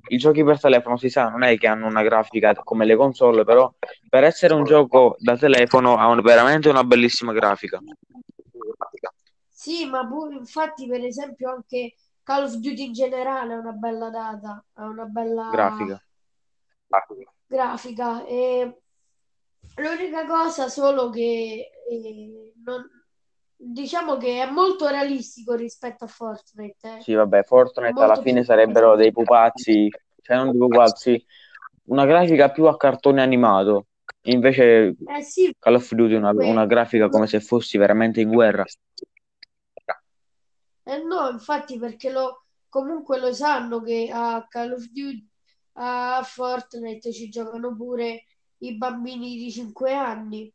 i 0.09 0.17
giochi 0.17 0.43
per 0.43 0.59
telefono 0.59 0.97
si 0.97 1.09
sa, 1.11 1.29
non 1.29 1.43
è 1.43 1.57
che 1.59 1.69
hanno 1.69 1.87
una 1.87 2.03
grafica 2.03 2.55
come 2.55 2.85
le 2.87 2.97
console, 2.97 3.45
però 3.45 3.73
per 4.09 4.25
essere 4.25 4.55
un 4.55 4.65
gioco 4.65 5.17
da 5.19 5.37
telefono 5.37 5.97
ha 5.97 6.07
un- 6.09 6.21
veramente 6.23 6.69
una 6.69 6.83
bellissima 6.83 7.33
grafica 7.33 7.79
Sì, 9.61 9.85
ma 9.85 10.07
pure 10.09 10.37
infatti 10.37 10.87
per 10.87 11.05
esempio 11.05 11.51
anche 11.51 11.93
Call 12.23 12.45
of 12.45 12.55
Duty 12.55 12.87
in 12.87 12.93
generale 12.95 13.53
è 13.53 13.59
una 13.59 13.73
bella 13.73 14.09
data, 14.09 14.65
è 14.75 14.81
una 14.81 15.05
bella 15.05 15.51
grafica. 15.51 16.03
grafica. 17.47 18.25
E 18.25 18.81
l'unica 19.75 20.25
cosa 20.25 20.71
solo 20.71 21.11
che 21.11 21.73
eh, 21.91 22.53
non- 22.65 22.89
diciamo 23.55 24.17
che 24.17 24.43
è 24.43 24.51
molto 24.51 24.89
realistico 24.89 25.55
rispetto 25.57 26.05
a 26.05 26.09
Fortnite, 26.09 26.97
eh. 26.97 27.01
Sì, 27.03 27.13
vabbè, 27.13 27.43
Fortnite 27.43 28.01
alla 28.01 28.17
fine 28.17 28.43
sarebbero 28.43 28.97
dei 28.97 29.13
pupazzi, 29.13 29.91
cioè 30.23 30.37
non 30.37 30.53
dei 30.53 30.59
pupazzi, 30.59 31.23
una 31.89 32.07
grafica 32.07 32.51
più 32.51 32.65
a 32.65 32.79
cartone 32.79 33.21
animato. 33.21 33.89
Invece 34.23 34.97
Eh 35.05 35.23
sì, 35.23 35.55
Call 35.59 35.75
of 35.75 35.93
Duty 35.93 36.15
è 36.15 36.17
una, 36.17 36.31
una 36.31 36.65
grafica 36.65 37.11
come 37.11 37.27
se 37.27 37.41
fossi 37.41 37.77
veramente 37.77 38.23
in 38.23 38.33
guerra. 38.33 38.65
Eh 40.91 40.99
no, 41.05 41.29
infatti 41.29 41.79
perché 41.79 42.11
lo, 42.11 42.47
comunque 42.69 43.21
lo 43.21 43.33
sanno 43.33 43.81
che 43.81 44.11
a 44.13 44.45
Call 44.49 44.73
of 44.73 44.87
Duty, 44.87 45.25
a 45.75 46.21
Fortnite 46.25 47.13
ci 47.13 47.29
giocano 47.29 47.77
pure 47.77 48.25
i 48.59 48.77
bambini 48.77 49.37
di 49.37 49.53
5 49.53 49.95
anni. 49.95 50.53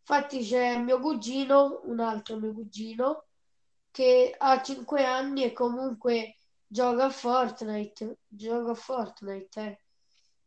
Infatti 0.00 0.44
c'è 0.44 0.76
mio 0.78 1.00
cugino, 1.00 1.80
un 1.84 2.00
altro 2.00 2.36
mio 2.38 2.52
cugino, 2.52 3.24
che 3.90 4.34
ha 4.36 4.60
5 4.60 5.02
anni 5.06 5.44
e 5.44 5.52
comunque 5.54 6.36
gioca 6.66 7.06
a 7.06 7.10
Fortnite, 7.10 8.18
gioca 8.28 8.72
a 8.72 8.74
Fortnite, 8.74 9.60
eh. 9.60 9.78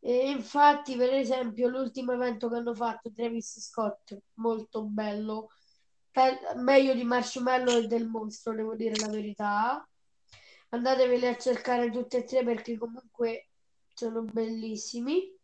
E 0.00 0.30
infatti, 0.30 0.94
per 0.94 1.12
esempio, 1.12 1.66
l'ultimo 1.66 2.12
evento 2.12 2.48
che 2.48 2.54
hanno 2.54 2.74
fatto, 2.74 3.10
Travis 3.10 3.58
Scott, 3.58 4.16
molto 4.34 4.84
bello, 4.84 5.48
Meglio 6.56 6.94
di 6.94 7.04
Marshmallow 7.04 7.78
e 7.82 7.86
del 7.86 8.06
mostro, 8.08 8.54
devo 8.54 8.74
dire 8.74 8.96
la 8.96 9.08
verità. 9.08 9.88
andateveli 10.70 11.26
a 11.26 11.36
cercare 11.38 11.90
tutte 11.90 12.18
e 12.18 12.24
tre 12.24 12.44
perché 12.44 12.76
comunque 12.78 13.48
sono 13.94 14.22
bellissimi. 14.22 15.34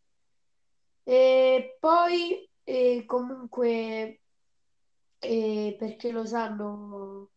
E 1.05 1.77
poi 1.81 2.49
eh, 2.65 3.05
comunque 3.07 4.21
eh, 5.21 5.77
perché 5.79 6.11
lo 6.11 6.25
sanno 6.27 7.31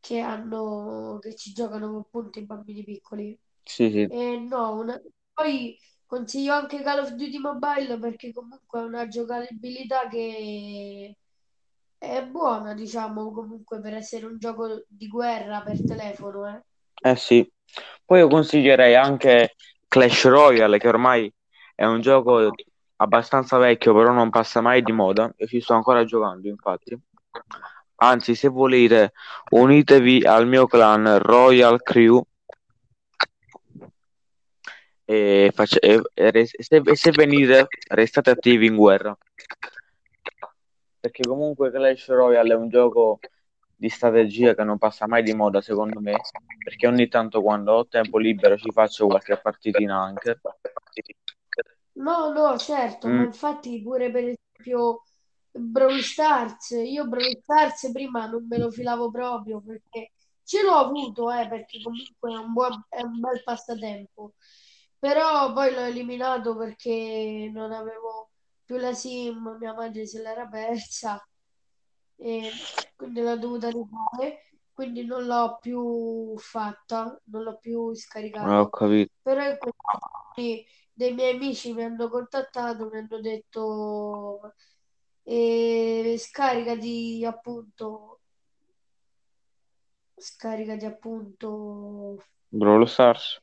che 0.00 0.20
hanno 0.20 1.18
che 1.20 1.34
ci 1.34 1.52
giocano 1.52 1.98
appunto 1.98 2.38
i 2.38 2.44
bambini 2.44 2.84
piccoli. 2.84 3.38
Sì, 3.64 3.90
sì. 3.90 4.02
E 4.02 4.38
no, 4.38 4.76
una- 4.76 5.00
poi 5.32 5.76
consiglio 6.06 6.54
anche 6.54 6.82
Call 6.82 7.00
of 7.00 7.10
Duty 7.14 7.38
Mobile 7.38 7.98
perché 7.98 8.32
comunque 8.32 8.80
è 8.80 8.84
una 8.84 9.08
giocabilità 9.08 10.08
che 10.08 11.16
è 12.08 12.24
buona, 12.24 12.74
diciamo, 12.74 13.30
comunque 13.32 13.80
per 13.80 13.94
essere 13.94 14.26
un 14.26 14.38
gioco 14.38 14.84
di 14.88 15.08
guerra 15.08 15.60
per 15.62 15.82
telefono, 15.84 16.48
eh. 16.48 16.60
Eh 17.02 17.16
sì. 17.16 17.48
Poi 18.04 18.18
io 18.20 18.28
consiglierei 18.28 18.94
anche 18.94 19.54
Clash 19.88 20.24
Royale, 20.26 20.78
che 20.78 20.88
ormai 20.88 21.32
è 21.74 21.84
un 21.84 22.00
gioco 22.00 22.50
abbastanza 22.96 23.58
vecchio, 23.58 23.94
però 23.94 24.12
non 24.12 24.30
passa 24.30 24.60
mai 24.60 24.82
di 24.82 24.92
moda. 24.92 25.32
Io 25.36 25.46
ci 25.46 25.60
sto 25.60 25.74
ancora 25.74 26.04
giocando, 26.04 26.48
infatti. 26.48 26.98
Anzi, 27.96 28.34
se 28.34 28.48
volete, 28.48 29.12
unitevi 29.50 30.24
al 30.24 30.46
mio 30.46 30.66
clan 30.66 31.18
Royal 31.18 31.82
Crew 31.82 32.22
e, 35.04 35.50
face- 35.54 35.78
e- 35.80 36.02
e 36.14 36.46
se, 36.46 36.82
e 36.84 36.96
se 36.96 37.10
venite, 37.10 37.66
restate 37.88 38.30
attivi 38.30 38.66
in 38.66 38.76
guerra. 38.76 39.16
Perché 41.06 41.22
comunque 41.22 41.70
Clash 41.70 42.08
Royale 42.08 42.54
è 42.54 42.56
un 42.56 42.68
gioco 42.68 43.20
di 43.76 43.88
strategia 43.88 44.56
che 44.56 44.64
non 44.64 44.76
passa 44.76 45.06
mai 45.06 45.22
di 45.22 45.34
moda, 45.34 45.60
secondo 45.60 46.00
me. 46.00 46.16
Perché 46.64 46.88
ogni 46.88 47.06
tanto 47.06 47.42
quando 47.42 47.74
ho 47.74 47.86
tempo 47.86 48.18
libero 48.18 48.56
ci 48.56 48.72
faccio 48.72 49.06
qualche 49.06 49.36
partitina 49.36 50.00
anche. 50.00 50.40
No, 51.92 52.32
no, 52.32 52.58
certo, 52.58 53.08
ma 53.08 53.22
Mm, 53.22 53.24
infatti 53.24 53.80
pure 53.82 54.10
per 54.10 54.24
esempio 54.24 55.02
Brawl 55.52 56.00
Stars, 56.00 56.70
io 56.70 57.06
Brawl 57.06 57.38
Stars 57.40 57.90
prima 57.92 58.26
non 58.26 58.46
me 58.48 58.58
lo 58.58 58.70
filavo 58.70 59.10
proprio 59.10 59.60
perché 59.62 60.12
ce 60.42 60.62
l'ho 60.62 60.74
avuto, 60.74 61.30
eh, 61.30 61.48
perché 61.48 61.80
comunque 61.82 62.32
è 62.32 62.36
un 62.36 62.52
buon, 62.52 62.84
è 62.88 63.00
un 63.02 63.20
bel 63.20 63.42
passatempo, 63.44 64.34
però 64.98 65.52
poi 65.52 65.72
l'ho 65.72 65.80
eliminato 65.84 66.56
perché 66.56 67.48
non 67.52 67.72
avevo 67.72 68.30
più 68.66 68.76
la 68.76 68.92
SIM, 68.92 69.56
mia 69.58 69.72
madre 69.72 70.06
se 70.06 70.20
l'era 70.20 70.46
persa 70.46 71.24
e 72.16 72.50
quindi 72.96 73.20
l'ho 73.20 73.38
dovuta 73.38 73.68
rifare, 73.68 74.50
quindi 74.72 75.04
non 75.04 75.24
l'ho 75.24 75.58
più 75.60 76.36
fatta, 76.36 77.18
non 77.24 77.42
l'ho 77.42 77.58
più 77.58 77.78
ho 77.78 77.94
scaricato, 77.94 78.68
capito. 78.70 79.12
però 79.22 79.48
in 79.48 79.56
questi 79.58 80.66
dei 80.92 81.14
miei 81.14 81.34
amici 81.36 81.72
mi 81.72 81.84
hanno 81.84 82.08
contattato, 82.08 82.88
mi 82.88 82.98
hanno 82.98 83.20
detto 83.20 84.54
eh, 85.22 86.16
scaricati 86.18 87.24
appunto, 87.24 88.20
scaricati 90.16 90.84
appunto 90.86 92.24
Brawl 92.48 92.88
Stars. 92.88 93.40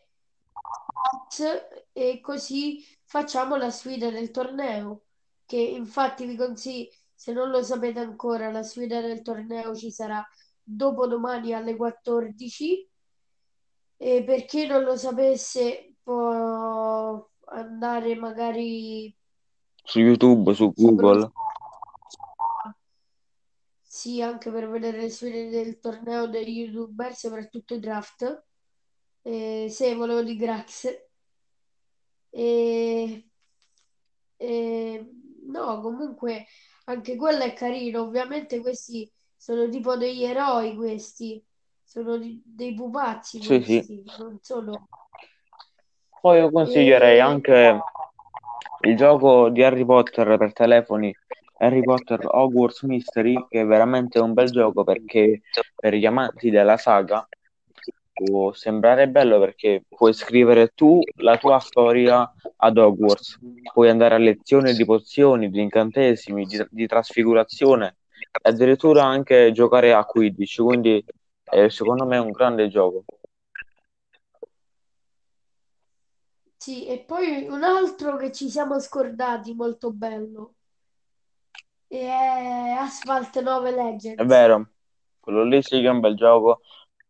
e 1.93 2.19
così 2.21 2.83
facciamo 3.05 3.55
la 3.55 3.69
sfida 3.69 4.09
del 4.09 4.31
torneo, 4.31 5.02
che 5.45 5.57
infatti 5.57 6.25
vi 6.25 6.35
consiglio, 6.35 6.89
se 7.13 7.31
non 7.33 7.49
lo 7.49 7.63
sapete 7.63 7.99
ancora, 7.99 8.51
la 8.51 8.63
sfida 8.63 9.01
del 9.01 9.21
torneo 9.21 9.75
ci 9.75 9.91
sarà 9.91 10.25
dopodomani 10.61 11.53
alle 11.53 11.75
14 11.75 12.89
e 13.97 14.23
per 14.23 14.45
chi 14.45 14.65
non 14.65 14.83
lo 14.83 14.97
sapesse 14.97 15.95
può 16.03 17.29
andare 17.45 18.15
magari 18.15 19.15
Su 19.83 19.99
YouTube, 19.99 20.53
su 20.53 20.71
Google. 20.75 21.31
Sì, 23.81 24.21
anche 24.21 24.51
per 24.51 24.67
vedere 24.69 25.01
le 25.01 25.09
sfide 25.09 25.49
del 25.49 25.79
torneo 25.79 26.27
degli 26.27 26.59
YouTuber, 26.59 27.13
soprattutto 27.15 27.75
i 27.75 27.79
draft. 27.79 28.45
Eh, 29.21 29.67
se 29.69 29.95
volevo 29.95 30.21
di 30.23 30.35
Grax. 30.35 30.87
E, 32.29 33.29
e- 34.35 35.22
no, 35.47 35.81
comunque 35.81 36.45
anche 36.85 37.15
quello 37.15 37.43
è 37.43 37.53
carino. 37.53 38.01
Ovviamente 38.01 38.59
questi 38.59 39.09
sono 39.35 39.67
tipo 39.69 39.95
degli 39.97 40.23
eroi, 40.23 40.75
questi 40.75 41.43
sono 41.83 42.17
di- 42.17 42.41
dei 42.45 42.73
pupazzi, 42.73 43.39
Sì, 43.39 43.61
sì. 43.61 43.73
questi 43.75 44.03
non 44.17 44.39
sono. 44.41 44.87
Poi 46.21 46.37
io 46.39 46.49
consiglierei 46.51 47.17
E... 47.17 47.19
anche 47.19 47.79
il 48.81 48.95
gioco 48.95 49.49
di 49.49 49.63
Harry 49.63 49.85
Potter 49.85 50.37
per 50.37 50.53
telefoni, 50.53 51.13
Harry 51.59 51.83
Potter 51.83 52.19
Hogwarts 52.25 52.83
Mystery, 52.83 53.45
che 53.49 53.61
è 53.61 53.65
veramente 53.65 54.19
un 54.19 54.33
bel 54.33 54.49
gioco 54.49 54.83
perché 54.83 55.41
per 55.75 55.93
gli 55.93 56.05
amanti 56.05 56.49
della 56.49 56.77
saga 56.77 57.27
può 58.13 58.53
sembrare 58.53 59.09
bello 59.09 59.39
perché 59.39 59.83
puoi 59.89 60.13
scrivere 60.13 60.69
tu 60.69 60.99
la 61.15 61.37
tua 61.37 61.59
storia 61.59 62.31
ad 62.57 62.77
Hogwarts, 62.77 63.39
puoi 63.73 63.89
andare 63.89 64.15
a 64.15 64.19
lezioni 64.19 64.73
di 64.73 64.85
pozioni, 64.85 65.49
di 65.49 65.61
incantesimi, 65.61 66.45
di, 66.45 66.65
di 66.69 66.87
trasfigurazione 66.87 67.97
e 68.31 68.49
addirittura 68.49 69.03
anche 69.03 69.51
giocare 69.51 69.93
a 69.93 70.05
Quidditch, 70.05 70.61
quindi 70.61 71.03
eh, 71.51 71.69
secondo 71.69 72.05
me 72.05 72.17
è 72.17 72.19
un 72.19 72.31
grande 72.31 72.67
gioco. 72.69 73.03
Sì, 76.57 76.87
e 76.87 76.99
poi 76.99 77.45
un 77.49 77.63
altro 77.63 78.15
che 78.15 78.31
ci 78.31 78.49
siamo 78.49 78.79
scordati, 78.79 79.53
molto 79.53 79.91
bello, 79.91 80.53
è 81.87 82.75
Asphalt 82.77 83.39
9 83.41 83.69
È 83.69 83.75
Legends. 83.75 84.23
vero, 84.23 84.69
quello 85.19 85.43
lì 85.43 85.61
sì 85.61 85.79
che 85.81 85.87
è 85.87 85.89
un 85.89 85.99
bel 85.99 86.15
gioco. 86.15 86.61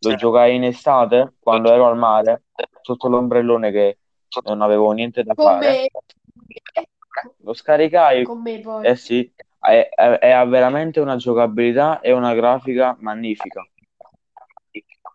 Lo 0.03 0.15
giocai 0.15 0.55
in 0.55 0.63
estate 0.65 1.35
quando 1.39 1.71
ero 1.71 1.87
al 1.87 1.97
mare, 1.97 2.43
sotto 2.81 3.07
l'ombrellone 3.07 3.71
che 3.71 3.99
non 4.45 4.61
avevo 4.61 4.91
niente 4.91 5.23
da 5.23 5.35
Con 5.35 5.57
fare. 5.57 5.59
me, 5.59 5.87
Lo 7.43 7.53
scaricai, 7.53 8.25
con 8.25 8.41
me 8.41 8.59
poi. 8.59 8.89
eh 8.89 8.95
sì, 8.95 9.31
è, 9.59 9.89
è- 9.93 10.19
è- 10.19 10.31
ha 10.31 10.45
veramente 10.45 10.99
una 10.99 11.15
giocabilità 11.17 11.99
e 12.01 12.11
una 12.11 12.33
grafica 12.33 12.95
magnifica. 12.99 13.65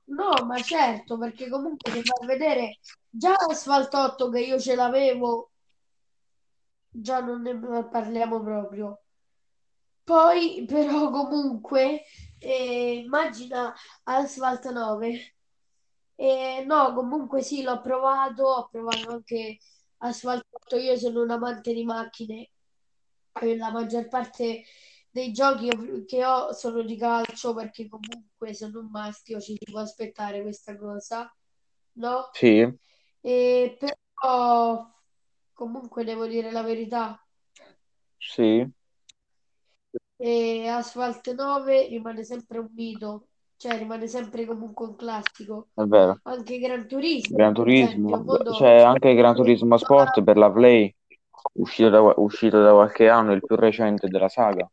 No, 0.08 0.44
ma 0.46 0.60
certo, 0.60 1.16
perché 1.18 1.48
comunque 1.48 1.92
ti 1.92 2.02
fa 2.02 2.24
vedere 2.26 2.78
già 3.08 3.34
Asphalt 3.34 3.92
8 3.94 4.28
che 4.30 4.40
io 4.40 4.58
ce 4.58 4.74
l'avevo, 4.74 5.52
già 6.90 7.20
non 7.20 7.40
ne 7.40 7.54
parliamo 7.88 8.42
proprio. 8.42 9.00
Poi, 10.04 10.64
però, 10.66 11.10
comunque, 11.10 12.02
eh, 12.38 12.94
immagina 13.04 13.74
Asphalt 14.04 14.70
9. 14.70 15.36
Eh, 16.16 16.64
no, 16.66 16.94
comunque 16.94 17.42
sì, 17.42 17.62
l'ho 17.62 17.80
provato, 17.80 18.44
ho 18.44 18.68
provato 18.68 19.10
anche 19.12 19.58
Asphalt 19.98 20.46
8. 20.50 20.76
Io 20.76 20.96
sono 20.96 21.22
un 21.22 21.30
amante 21.30 21.72
di 21.74 21.84
macchine 21.84 22.50
e 23.40 23.56
la 23.56 23.70
maggior 23.70 24.08
parte 24.08 24.64
dei 25.10 25.32
giochi 25.32 25.68
che 26.06 26.24
ho 26.24 26.52
sono 26.52 26.82
di 26.82 26.96
calcio 26.96 27.54
perché 27.54 27.88
comunque 27.88 28.54
sono 28.54 28.80
un 28.80 28.90
maschio, 28.90 29.40
ci 29.40 29.54
si 29.58 29.70
può 29.70 29.80
aspettare 29.80 30.42
questa 30.42 30.76
cosa, 30.78 31.32
no? 31.94 32.30
Sì, 32.32 32.66
E 33.20 33.76
però 33.78 34.92
comunque 35.52 36.04
devo 36.04 36.26
dire 36.26 36.50
la 36.50 36.62
verità. 36.62 37.20
sì, 38.18 38.64
E 40.20 40.66
Asphalt 40.66 41.32
9 41.32 41.86
rimane 41.86 42.24
sempre 42.24 42.58
un 42.58 42.68
mito, 42.74 43.28
cioè 43.56 43.78
rimane 43.78 44.08
sempre 44.08 44.44
comunque 44.46 44.86
un 44.86 44.96
classico. 44.96 45.68
è 45.74 45.82
vero. 45.82 46.18
Anche 46.24 46.58
Gran 46.58 46.88
Turismo, 46.88 47.36
Gran 47.36 47.54
Turismo, 47.54 48.16
mo 48.16 48.36
do- 48.36 48.50
c'è 48.50 48.80
anche 48.80 49.14
Gran 49.14 49.36
Turismo 49.36 49.76
Sport 49.76 50.24
per 50.24 50.36
la 50.36 50.50
Play, 50.50 50.92
uscito 51.52 51.88
da, 51.88 52.00
uscito 52.16 52.60
da 52.60 52.72
qualche 52.72 53.08
anno, 53.08 53.32
il 53.32 53.44
più 53.46 53.54
recente 53.54 54.08
della 54.08 54.28
saga. 54.28 54.68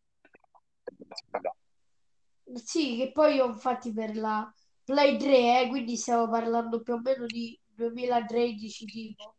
Sì, 2.56 2.98
che 2.98 3.12
poi 3.12 3.36
io 3.36 3.46
infatti 3.46 3.94
per 3.94 4.16
la 4.18 4.52
Play 4.84 5.18
3, 5.18 5.62
eh, 5.62 5.68
quindi 5.68 5.96
stiamo 5.96 6.28
parlando 6.28 6.82
più 6.82 6.94
o 6.94 7.00
meno 7.00 7.28
di 7.28 7.60
2013 7.68 8.86
tipo, 8.86 9.36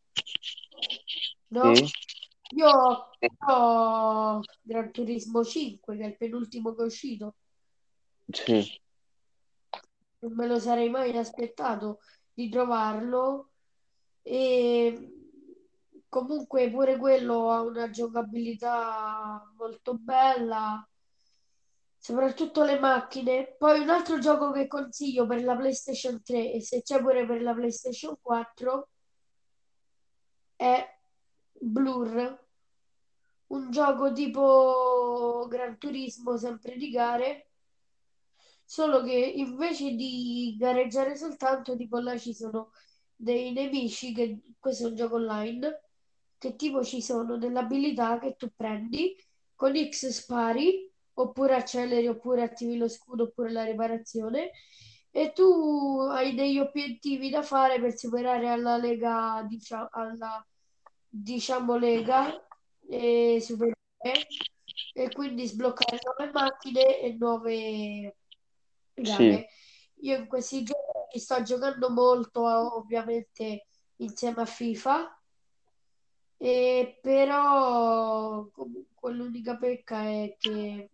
no? 1.48 1.74
Sì, 1.74 1.90
Io 2.54 2.68
ho 2.68 4.40
Gran 4.62 4.92
Turismo 4.92 5.44
5, 5.44 5.96
che 5.96 6.02
è 6.04 6.06
il 6.06 6.16
penultimo 6.16 6.74
che 6.74 6.82
è 6.82 6.86
uscito, 6.86 7.34
sì, 8.30 8.80
non 10.20 10.32
me 10.34 10.46
lo 10.46 10.58
sarei 10.58 10.88
mai 10.88 11.16
aspettato 11.16 12.00
di 12.32 12.48
trovarlo 12.48 13.50
e 14.22 15.12
comunque 16.08 16.70
pure 16.70 16.96
quello 16.98 17.50
ha 17.50 17.60
una 17.62 17.90
giocabilità 17.90 19.42
molto 19.56 19.94
bella. 19.94 20.86
soprattutto 21.98 22.62
le 22.64 22.78
macchine. 22.78 23.56
Poi 23.58 23.80
un 23.80 23.90
altro 23.90 24.18
gioco 24.18 24.52
che 24.52 24.68
consiglio 24.68 25.26
per 25.26 25.42
la 25.42 25.56
PlayStation 25.56 26.22
3 26.22 26.52
e 26.52 26.60
se 26.60 26.82
c'è 26.82 27.00
pure 27.00 27.26
per 27.26 27.42
la 27.42 27.52
PlayStation 27.54 28.16
4 28.20 28.88
è 30.56 30.95
Blur, 31.60 32.44
un 33.48 33.70
gioco 33.70 34.12
tipo 34.12 35.46
Gran 35.48 35.78
Turismo, 35.78 36.36
sempre 36.36 36.76
di 36.76 36.90
gare, 36.90 37.50
solo 38.64 39.02
che 39.02 39.14
invece 39.14 39.94
di 39.94 40.56
gareggiare 40.58 41.16
soltanto, 41.16 41.76
tipo 41.76 41.98
là 41.98 42.18
ci 42.18 42.34
sono 42.34 42.72
dei 43.14 43.52
nemici, 43.52 44.12
che 44.12 44.40
questo 44.58 44.86
è 44.86 44.90
un 44.90 44.96
gioco 44.96 45.14
online, 45.16 45.82
che 46.38 46.56
tipo 46.56 46.82
ci 46.84 47.00
sono 47.00 47.38
delle 47.38 47.58
abilità 47.60 48.18
che 48.18 48.34
tu 48.36 48.50
prendi, 48.54 49.16
con 49.54 49.72
X 49.74 50.08
spari, 50.08 50.92
oppure 51.14 51.54
acceleri, 51.54 52.08
oppure 52.08 52.42
attivi 52.42 52.76
lo 52.76 52.88
scudo, 52.88 53.24
oppure 53.24 53.52
la 53.52 53.64
riparazione, 53.64 54.50
e 55.10 55.32
tu 55.32 55.98
hai 56.10 56.34
degli 56.34 56.58
obiettivi 56.58 57.30
da 57.30 57.42
fare 57.42 57.80
per 57.80 57.96
superare 57.96 58.48
alla 58.50 58.76
lega, 58.76 59.42
diciamo, 59.48 59.88
alla, 59.92 60.46
diciamo 61.08 61.76
lega 61.76 62.46
e 62.88 63.38
superiore, 63.40 63.76
e 64.94 65.10
quindi 65.12 65.46
sbloccare 65.46 65.98
nuove 66.04 66.32
macchine 66.32 67.00
e 67.00 67.16
nuove 67.18 68.16
Sì, 68.94 69.02
gare. 69.02 69.48
Io 70.00 70.16
in 70.18 70.26
questi 70.26 70.62
giorni 70.62 71.18
sto 71.18 71.42
giocando 71.42 71.90
molto, 71.90 72.42
ovviamente, 72.44 73.66
insieme 73.96 74.42
a 74.42 74.46
FIFA, 74.46 75.20
e 76.38 76.98
però 77.00 78.46
comunque 78.50 79.12
l'unica 79.12 79.56
pecca 79.56 80.02
è 80.02 80.36
che 80.38 80.90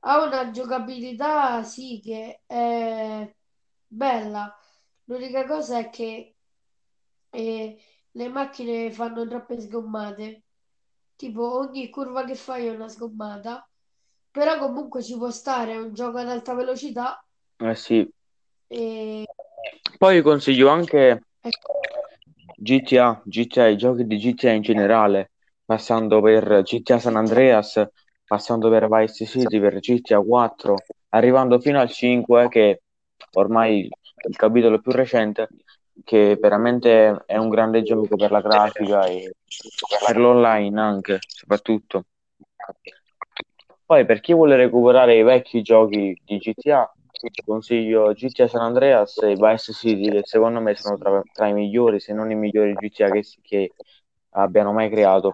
ha 0.00 0.24
una 0.24 0.50
giocabilità, 0.50 1.62
sì, 1.64 2.00
che 2.02 2.42
è 2.46 3.34
bella. 3.86 4.54
L'unica 5.04 5.46
cosa 5.46 5.78
è 5.78 5.90
che 5.90 6.36
eh, 7.30 7.82
le 8.18 8.28
macchine 8.28 8.90
fanno 8.90 9.26
troppe 9.26 9.60
sgommate. 9.60 10.42
Tipo, 11.14 11.58
ogni 11.58 11.88
curva 11.88 12.24
che 12.24 12.34
fai 12.34 12.66
è 12.66 12.70
una 12.70 12.88
sgommata. 12.88 13.66
Però 14.30 14.58
comunque 14.58 15.02
ci 15.02 15.16
può 15.16 15.30
stare, 15.30 15.72
è 15.72 15.78
un 15.78 15.94
gioco 15.94 16.18
ad 16.18 16.28
alta 16.28 16.54
velocità 16.54 17.22
eh 17.60 17.74
sì. 17.74 18.08
e 18.68 19.24
Poi 19.96 20.22
consiglio 20.22 20.68
anche 20.68 21.22
ecco, 21.40 21.80
GTA, 22.56 23.20
GTA, 23.24 23.66
i 23.66 23.76
giochi 23.76 24.06
di 24.06 24.16
GTA 24.16 24.52
in 24.52 24.62
generale, 24.62 25.32
passando 25.64 26.20
per 26.20 26.62
GTA 26.62 26.98
San. 26.98 27.16
Andreas, 27.16 27.84
passando 28.24 28.68
per 28.68 28.86
Vice 28.88 29.26
City, 29.26 29.58
per 29.58 29.78
GTA 29.78 30.20
4, 30.20 30.76
arrivando 31.10 31.58
fino 31.58 31.80
al 31.80 31.90
5, 31.90 32.48
che 32.48 32.82
ormai 33.32 33.88
il 34.28 34.36
capitolo 34.36 34.80
più 34.80 34.92
recente, 34.92 35.48
che 36.04 36.36
veramente 36.40 37.22
è 37.26 37.36
un 37.36 37.48
grande 37.48 37.82
gioco 37.82 38.16
per 38.16 38.30
la 38.30 38.40
grafica 38.40 39.06
e 39.06 39.34
per 40.06 40.16
l'online 40.16 40.80
anche, 40.80 41.18
soprattutto. 41.26 42.04
Poi 43.84 44.04
per 44.04 44.20
chi 44.20 44.34
vuole 44.34 44.56
recuperare 44.56 45.16
i 45.16 45.22
vecchi 45.22 45.62
giochi 45.62 46.20
di 46.24 46.38
GTA, 46.38 46.92
consiglio 47.44 48.12
GTA 48.12 48.46
San 48.46 48.60
Andreas 48.62 49.16
e 49.22 49.34
Vice 49.34 49.72
City, 49.72 50.10
che 50.10 50.20
secondo 50.24 50.60
me 50.60 50.74
sono 50.74 50.98
tra, 50.98 51.22
tra 51.32 51.48
i 51.48 51.54
migliori, 51.54 51.98
se 51.98 52.12
non 52.12 52.30
i 52.30 52.34
migliori 52.34 52.74
GTA 52.74 53.10
che, 53.10 53.24
che 53.42 53.72
abbiano 54.30 54.72
mai 54.72 54.90
creato. 54.90 55.32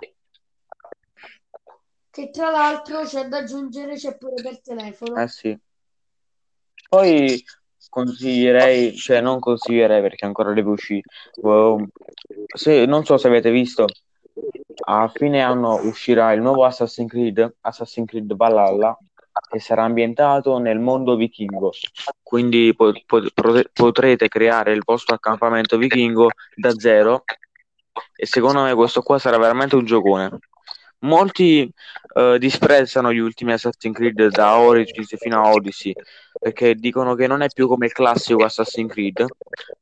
Che 2.10 2.30
tra 2.30 2.50
l'altro 2.50 3.02
c'è 3.02 3.26
da 3.26 3.38
aggiungere, 3.38 3.96
c'è 3.96 4.16
pure 4.16 4.40
per 4.40 4.52
Eh 4.52 4.62
telefono. 4.62 5.26
sì. 5.26 5.58
Poi 6.88 7.42
consiglierei, 7.94 8.96
cioè 8.96 9.20
non 9.20 9.38
consiglierei 9.38 10.00
perché 10.00 10.24
ancora 10.24 10.52
deve 10.52 10.70
uscire. 10.70 11.02
Se, 12.52 12.86
non 12.86 13.04
so 13.04 13.16
se 13.16 13.28
avete 13.28 13.52
visto, 13.52 13.86
a 14.86 15.08
fine 15.14 15.40
anno 15.40 15.78
uscirà 15.84 16.32
il 16.32 16.40
nuovo 16.40 16.64
Assassin's 16.64 17.08
Creed, 17.08 17.54
Assassin's 17.60 18.08
Creed 18.08 18.34
Valhalla, 18.34 18.98
che 19.48 19.60
sarà 19.60 19.84
ambientato 19.84 20.58
nel 20.58 20.80
mondo 20.80 21.14
vichingo. 21.14 21.70
Quindi 22.20 22.74
po- 22.74 22.92
po- 23.06 23.28
prote- 23.32 23.70
potrete 23.72 24.26
creare 24.26 24.72
il 24.72 24.82
vostro 24.84 25.14
accampamento 25.14 25.76
vichingo 25.76 26.30
da 26.56 26.72
zero 26.76 27.22
e 28.16 28.26
secondo 28.26 28.62
me 28.62 28.74
questo 28.74 29.02
qua 29.02 29.20
sarà 29.20 29.38
veramente 29.38 29.76
un 29.76 29.84
giocone. 29.84 30.36
Molti 31.00 31.70
eh, 32.16 32.38
disprezzano 32.40 33.12
gli 33.12 33.18
ultimi 33.18 33.52
Assassin's 33.52 33.94
Creed 33.94 34.30
da 34.30 34.58
Origins 34.58 35.14
fino 35.16 35.40
a 35.40 35.52
Odyssey 35.52 35.92
perché 36.44 36.74
dicono 36.74 37.14
che 37.14 37.26
non 37.26 37.40
è 37.40 37.48
più 37.48 37.66
come 37.66 37.86
il 37.86 37.92
classico 37.92 38.44
Assassin's 38.44 38.92
Creed, 38.92 39.24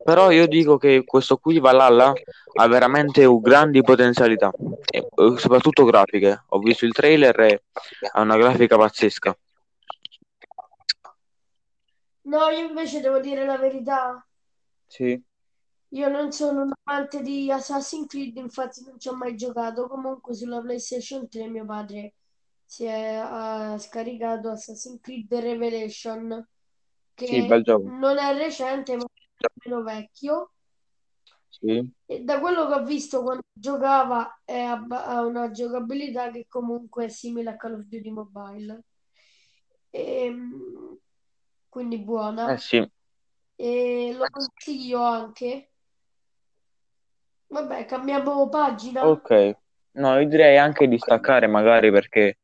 però 0.04 0.30
io 0.30 0.46
dico 0.46 0.76
che 0.76 1.02
questo 1.04 1.36
qui 1.38 1.58
Valhalla 1.58 2.12
ha 2.54 2.68
veramente 2.68 3.26
grandi 3.40 3.82
potenzialità, 3.82 4.52
e, 4.88 4.98
e 4.98 5.38
soprattutto 5.38 5.84
grafiche. 5.84 6.44
Ho 6.50 6.60
visto 6.60 6.84
il 6.84 6.92
trailer 6.92 7.40
e 7.40 7.62
ha 8.12 8.20
una 8.20 8.36
grafica 8.36 8.76
pazzesca. 8.76 9.36
No, 12.26 12.48
io 12.50 12.68
invece 12.68 13.00
devo 13.00 13.18
dire 13.18 13.44
la 13.44 13.58
verità. 13.58 14.24
Sì, 14.86 15.20
Io 15.94 16.08
non 16.08 16.30
sono 16.30 16.62
un 16.62 16.70
amante 16.84 17.22
di 17.22 17.50
Assassin's 17.50 18.06
Creed, 18.06 18.36
infatti 18.36 18.84
non 18.86 19.00
ci 19.00 19.08
ho 19.08 19.16
mai 19.16 19.34
giocato. 19.34 19.88
Comunque 19.88 20.32
sulla 20.32 20.60
PlayStation 20.60 21.28
3 21.28 21.48
mio 21.48 21.64
padre 21.64 22.14
si 22.72 22.84
è 22.84 23.14
ha 23.16 23.76
scaricato 23.78 24.48
Assassin's 24.50 25.00
Creed 25.00 25.32
Revelation, 25.34 26.46
sì, 27.24 27.42
bel 27.42 27.62
che 27.62 27.64
gioco. 27.64 27.92
non 28.00 28.18
è 28.18 28.34
recente, 28.36 28.96
ma 28.96 29.04
è 29.04 29.46
meno 29.68 29.82
vecchio. 29.82 30.52
Sì, 31.50 31.92
E 32.06 32.22
da 32.22 32.38
quello 32.38 32.66
che 32.68 32.74
ho 32.74 32.84
visto 32.84 33.22
quando 33.24 33.42
giocava 33.52 34.40
è 34.44 34.60
abba- 34.60 35.04
ha 35.04 35.22
una 35.24 35.50
giocabilità 35.50 36.30
che 36.30 36.46
comunque 36.48 37.06
è 37.06 37.08
simile 37.08 37.50
a 37.50 37.56
Call 37.56 37.74
of 37.74 37.82
Duty 37.86 38.10
Mobile. 38.10 38.84
Ehm, 39.90 40.98
quindi 41.68 41.98
eh 42.44 42.56
buona. 42.56 42.58
sì, 42.58 42.80
E 43.56 44.12
lo 44.16 44.26
consiglio 44.30 45.02
anche. 45.04 45.72
Vabbè, 47.50 47.84
cambiamo 47.86 48.48
pagina. 48.48 49.16
ok. 49.16 49.56
No, 49.94 50.18
io 50.18 50.26
direi 50.28 50.56
anche 50.58 50.88
di 50.88 50.98
staccare 50.98 51.46
magari 51.46 51.90
perché 51.90 52.38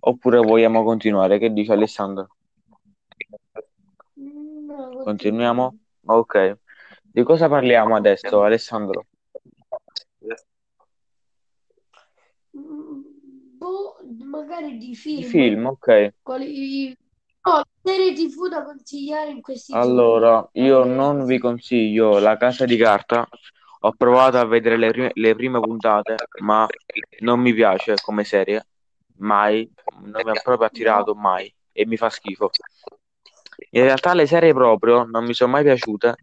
oppure 0.00 0.38
vogliamo 0.38 0.84
continuare. 0.84 1.38
Che 1.38 1.52
dice 1.52 1.72
Alessandro? 1.72 2.28
No, 4.14 5.02
Continuiamo? 5.04 5.78
Ok. 6.06 6.58
Di 7.02 7.22
cosa 7.22 7.48
parliamo 7.48 7.94
adesso, 7.96 8.42
Alessandro? 8.42 9.06
Mm, 12.56 13.00
Boh, 13.58 13.96
magari 14.24 14.76
di 14.78 14.88
Di 14.88 14.94
film. 14.94 15.28
film, 15.28 15.66
ok. 15.66 16.14
Quali... 16.22 16.96
No, 17.44 17.62
serie 17.82 18.12
TV 18.12 18.48
da 18.48 18.62
consigliare 18.62 19.30
in 19.30 19.40
questi 19.40 19.72
giorni. 19.72 19.88
Allora, 19.88 20.48
io 20.52 20.84
non 20.84 21.24
vi 21.24 21.38
consiglio 21.38 22.18
La 22.18 22.36
Casa 22.36 22.64
di 22.64 22.76
Carta. 22.76 23.28
Ho 23.80 23.92
provato 23.92 24.38
a 24.38 24.44
vedere 24.44 24.76
le 24.76 25.10
le 25.12 25.34
prime 25.34 25.58
puntate, 25.58 26.14
ma 26.40 26.66
non 27.20 27.40
mi 27.40 27.52
piace 27.52 27.96
come 28.00 28.22
serie. 28.22 28.64
Mai. 29.22 29.70
Non 30.00 30.22
mi 30.24 30.30
ha 30.30 30.40
proprio 30.42 30.66
attirato 30.66 31.14
mai. 31.14 31.52
E 31.72 31.86
mi 31.86 31.96
fa 31.96 32.10
schifo. 32.10 32.50
In 33.70 33.82
realtà 33.82 34.14
le 34.14 34.26
serie 34.26 34.52
proprio 34.52 35.04
non 35.04 35.24
mi 35.24 35.34
sono 35.34 35.52
mai 35.52 35.62
piaciute 35.62 36.14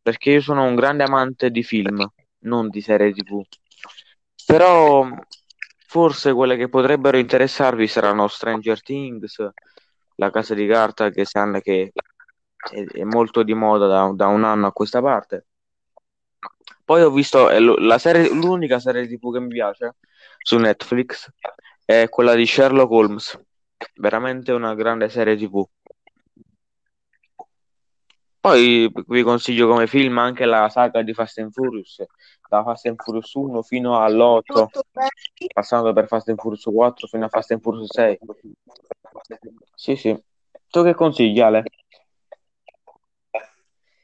perché 0.00 0.30
io 0.30 0.40
sono 0.40 0.64
un 0.64 0.74
grande 0.74 1.04
amante 1.04 1.50
di 1.50 1.62
film, 1.62 2.06
non 2.40 2.68
di 2.68 2.80
serie 2.80 3.12
TV. 3.12 3.42
Però 4.46 5.06
forse 5.86 6.32
quelle 6.32 6.56
che 6.56 6.68
potrebbero 6.68 7.18
interessarvi 7.18 7.86
saranno 7.86 8.26
Stranger 8.26 8.82
Things, 8.82 9.46
La 10.16 10.30
Casa 10.30 10.54
di 10.54 10.66
Carta, 10.66 11.10
che 11.10 11.24
sanno 11.26 11.60
che 11.60 11.92
è, 12.70 12.84
è 12.84 13.04
molto 13.04 13.42
di 13.42 13.54
moda 13.54 13.86
da, 13.86 14.10
da 14.14 14.26
un 14.28 14.44
anno 14.44 14.66
a 14.66 14.72
questa 14.72 15.02
parte. 15.02 15.46
Poi 16.84 17.02
ho 17.02 17.10
visto 17.10 17.48
serie, 17.98 18.32
l'unica 18.32 18.78
serie 18.78 19.06
TV 19.06 19.32
che 19.32 19.40
mi 19.40 19.48
piace 19.48 19.96
su 20.38 20.56
Netflix 20.56 21.30
è 21.90 22.10
quella 22.10 22.34
di 22.34 22.44
Sherlock 22.44 22.90
Holmes, 22.90 23.42
veramente 23.94 24.52
una 24.52 24.74
grande 24.74 25.08
serie 25.08 25.38
TV. 25.38 25.66
Poi 28.38 28.92
vi 29.06 29.22
consiglio 29.22 29.66
come 29.66 29.86
film 29.86 30.18
anche 30.18 30.44
la 30.44 30.68
saga 30.68 31.00
di 31.00 31.14
Fast 31.14 31.38
and 31.38 31.50
Furious, 31.50 32.04
da 32.46 32.62
Fast 32.62 32.84
and 32.88 33.02
Furious 33.02 33.32
1 33.32 33.62
fino 33.62 33.98
all'8, 33.98 34.54
molto 34.54 34.82
belli. 34.92 35.50
passando 35.50 35.94
per 35.94 36.08
Fast 36.08 36.28
and 36.28 36.38
Furious 36.38 36.64
4 36.64 37.06
fino 37.06 37.24
a 37.24 37.28
Fast 37.28 37.52
and 37.52 37.62
Furious 37.62 37.90
6. 37.90 38.18
Sì, 39.74 39.96
sì. 39.96 40.24
Tu 40.68 40.82
che 40.82 40.92
consigli, 40.92 41.40
Ale? 41.40 41.62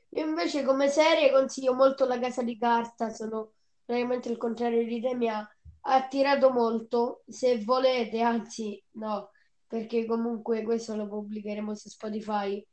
Io 0.09 0.25
invece 0.25 0.65
come 0.65 0.89
serie 0.89 1.31
consiglio 1.31 1.75
molto 1.75 2.07
La 2.07 2.19
Casa 2.19 2.43
di 2.43 2.57
Carta, 2.57 3.11
sono 3.11 3.51
praticamente 3.85 4.31
il 4.31 4.39
contrario 4.39 4.83
di 4.85 5.03
te, 5.03 5.15
mi 5.15 5.29
ha 5.29 5.47
attirato 5.87 6.51
molto. 6.51 7.23
Se 7.27 7.63
volete, 7.65 8.21
anzi, 8.21 8.83
no. 8.93 9.31
perché 9.67 10.07
comunque 10.07 10.63
questo 10.63 10.95
lo 10.97 11.09
pubblicheremo 11.09 11.75
su 11.75 11.89
Spotify 11.89 12.65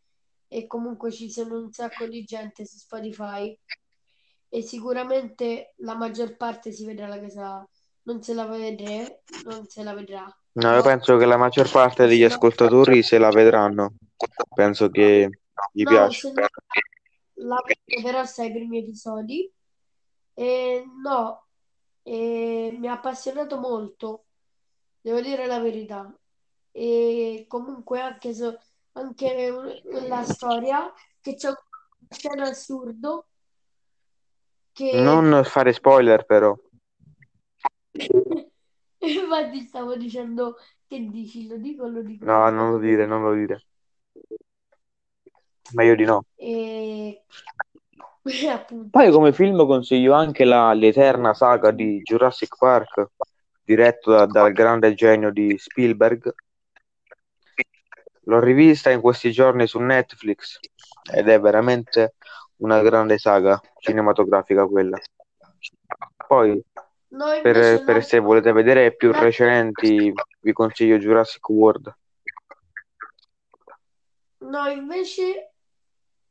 e 0.48 0.68
comunque 0.68 1.12
ci 1.12 1.32
sono 1.32 1.58
un 1.60 1.72
sacco 1.72 2.06
di 2.08 2.24
gente 2.24 2.66
su 2.66 2.78
Spotify 2.78 3.58
e 4.50 4.62
sicuramente 4.62 5.74
la 5.78 5.96
maggior 5.96 6.36
parte 6.36 6.72
si 6.72 6.86
vedrà 6.86 7.08
la 7.08 7.20
casa, 7.20 7.68
non 8.04 8.22
se 8.22 8.34
la 8.34 8.46
vedrà, 8.46 9.06
non 9.46 9.66
se 9.68 9.84
la 9.84 9.94
vedrà. 9.94 10.38
No, 10.54 10.74
io 10.76 10.82
penso 10.82 11.16
che 11.18 11.26
la 11.26 11.38
maggior 11.38 11.72
parte 11.72 12.06
degli 12.06 12.24
ascoltatori 12.24 13.02
se 13.02 13.18
la 13.18 13.30
vedranno. 13.30 13.94
Penso 14.54 14.90
che 14.90 15.30
gli 15.72 15.84
No, 15.84 15.90
piace. 15.90 16.32
no 16.32 16.46
la 17.44 17.62
vedo 17.66 18.08
però 18.08 18.24
sai 18.26 18.50
i 18.50 18.52
primi 18.52 18.80
episodi 18.80 19.52
e 20.34 20.84
no, 21.02 21.41
e 22.04 22.76
mi 22.78 22.88
ha 22.88 22.94
appassionato 22.94 23.58
molto, 23.60 24.26
devo 25.02 25.22
dire 25.22 25.46
la 25.46 25.60
verità. 25.60 26.14
E 26.72 27.46
comunque 27.48 28.00
anche, 28.00 28.34
so- 28.34 28.58
anche 28.94 29.50
un- 29.50 30.08
la 30.08 30.24
storia 30.24 30.92
che 31.20 31.36
c'è 31.36 31.50
una 31.50 31.58
scena 32.10 32.48
assurdo 32.48 33.28
che 34.72 34.92
Non 35.04 35.44
fare 35.44 35.74
spoiler, 35.74 36.26
però. 36.26 36.56
infatti 39.00 39.60
stavo 39.62 39.96
dicendo 39.96 40.58
che 40.88 41.08
dici, 41.10 41.48
lo 41.48 41.58
dico 41.58 41.84
o 41.84 41.88
lo 41.88 42.02
dico? 42.02 42.26
No, 42.26 42.50
non 42.50 42.72
lo 42.72 42.78
dire, 42.78 43.06
non 43.06 43.22
lo 43.24 43.34
dire. 43.34 43.64
Meglio 45.74 45.96
di 45.96 46.04
no. 46.04 46.26
E 46.36 47.24
Poi 48.92 49.12
come 49.12 49.34
film 49.34 49.66
consiglio 49.66 50.14
anche 50.14 50.44
la- 50.46 50.74
l'eterna 50.74 51.34
saga 51.34 51.72
di 51.72 52.02
Jurassic 52.02 52.56
Park, 52.58 53.08
diretto 53.64 54.12
da- 54.12 54.26
dal 54.26 54.52
grande 54.52 54.94
genio 54.94 55.32
di 55.32 55.58
Spielberg. 55.58 56.34
L'ho 58.26 58.40
rivista 58.40 58.92
in 58.92 59.02
questi 59.02 59.32
giorni 59.32 59.66
su 59.66 59.80
Netflix 59.80 60.60
ed 61.12 61.28
è 61.28 61.40
veramente 61.40 62.14
una 62.58 62.82
grande 62.82 63.18
saga 63.18 63.60
cinematografica 63.80 64.68
quella. 64.68 65.00
Poi, 66.28 66.64
per, 67.42 67.84
per 67.84 68.04
se 68.04 68.20
volete 68.20 68.52
vedere 68.52 68.96
più 68.96 69.12
recenti, 69.12 70.14
vi 70.42 70.54
consiglio 70.54 70.98
Jurassic 70.98 71.50
World. 71.50 71.96
No, 74.38 74.68
invece 74.68 75.54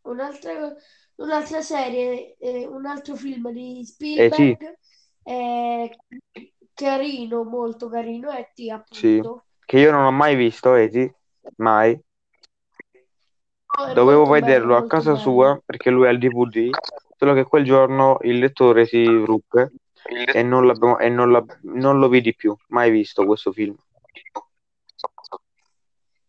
un'altra, 0.02 0.74
un'altra 1.20 1.60
serie, 1.62 2.36
eh, 2.38 2.66
un 2.66 2.86
altro 2.86 3.14
film 3.16 3.50
di 3.50 3.84
Eh 4.16 4.30
sì, 4.32 4.56
Spielberg 4.56 4.78
è 5.22 5.90
carino, 6.74 7.44
molto 7.44 7.88
carino, 7.88 8.30
è 8.30 8.50
T 8.54 8.68
sì, 8.90 9.20
appunto. 9.20 9.44
che 9.64 9.78
io 9.78 9.90
non 9.90 10.04
ho 10.04 10.10
mai 10.10 10.34
visto, 10.36 10.74
Eti, 10.74 11.12
mai. 11.56 11.98
No, 13.78 13.86
è 13.86 13.94
Dovevo 13.94 14.24
molto 14.24 14.36
bello, 14.36 14.42
vederlo 14.44 14.76
a 14.76 14.86
casa 14.86 15.12
bello. 15.12 15.20
sua 15.20 15.60
perché 15.64 15.90
lui 15.90 16.06
ha 16.06 16.10
il 16.10 16.18
DVD, 16.18 16.70
solo 17.16 17.34
che 17.34 17.44
quel 17.44 17.64
giorno 17.64 18.18
il 18.22 18.38
lettore 18.38 18.86
si 18.86 19.04
ruppe 19.04 19.72
e 20.34 20.42
non 20.42 20.70
e 21.00 21.08
non 21.08 21.30
la- 21.30 21.44
non 21.62 21.98
lo 21.98 22.08
vidi 22.08 22.34
più, 22.34 22.54
mai 22.68 22.90
visto 22.90 23.24
questo 23.26 23.52
film. 23.52 23.76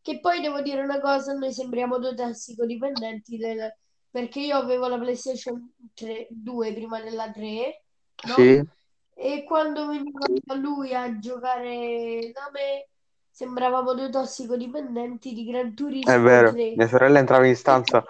Che 0.02 0.20
poi 0.20 0.42
devo 0.42 0.62
dire 0.62 0.82
una 0.82 1.00
cosa, 1.00 1.34
noi 1.34 1.54
sembriamo 1.54 1.98
due 2.00 2.14
tossicodipendenti 2.16 3.38
del- 3.38 3.74
perché 4.12 4.41
io 4.41 4.58
avevo 4.58 4.88
la 4.88 5.00
PlayStation 5.00 5.74
3 5.93 6.28
2 6.30 6.74
prima 6.74 7.00
della 7.02 7.32
3, 7.32 7.84
no? 8.28 8.34
Sì, 8.34 8.62
E 9.15 9.43
quando 9.43 9.88
veniva 9.88 10.56
lui 10.56 10.93
a 10.93 11.17
giocare 11.17 12.32
da 12.34 12.50
me, 12.52 12.89
sembravamo 13.30 13.93
due 13.93 14.10
tossicodipendenti 14.10 15.34
di 15.34 15.45
Gran 15.45 15.69
è 15.69 15.74
Turismo 15.74 16.21
vero, 16.21 16.52
3. 16.52 16.74
mia 16.76 16.88
sorella 16.88 17.19
entrava 17.19 17.47
in 17.47 17.56
stanza, 17.56 18.04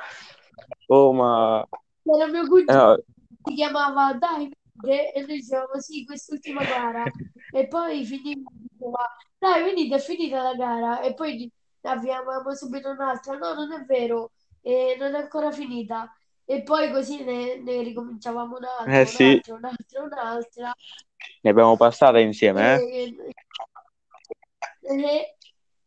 oh 0.88 1.14
ma... 1.14 1.68
Era 2.04 2.26
mio 2.26 2.44
eh, 2.44 2.48
cugino 2.48 2.86
no, 2.86 3.04
si 3.44 3.54
chiamava 3.54 4.14
Davide 4.14 5.14
e 5.14 5.22
noi 5.22 5.38
dicevamo 5.38 5.80
sì, 5.80 6.04
quest'ultima 6.04 6.64
gara. 6.64 7.04
E 7.52 7.68
poi 7.68 8.04
finiva, 8.06 8.50
diceva, 8.54 9.08
dai, 9.38 9.64
venite, 9.64 9.96
è 9.96 10.00
finita 10.00 10.42
la 10.42 10.56
gara. 10.56 11.02
E 11.02 11.14
poi 11.14 11.52
avviavamo 11.82 12.56
subito 12.56 12.90
un'altra. 12.90 13.38
No, 13.38 13.54
non 13.54 13.72
è 13.72 13.84
vero, 13.86 14.32
e 14.62 14.96
non 15.00 15.16
è 15.16 15.20
ancora 15.20 15.52
finita. 15.52 16.16
E 16.46 16.64
poi 16.64 16.92
così 16.92 17.24
ne, 17.24 17.58
ne 17.58 17.82
ricominciavamo 17.82 18.58
un'altra, 18.58 19.00
eh 19.00 19.06
sì, 19.06 19.42
un'altra, 19.48 19.56
un'altra, 19.56 20.04
un'altra. 20.04 20.74
ne 21.42 21.50
abbiamo 21.50 21.78
passate 21.78 22.20
insieme, 22.20 22.76
eh? 22.76 23.06
E, 23.06 23.16
e 24.82 25.38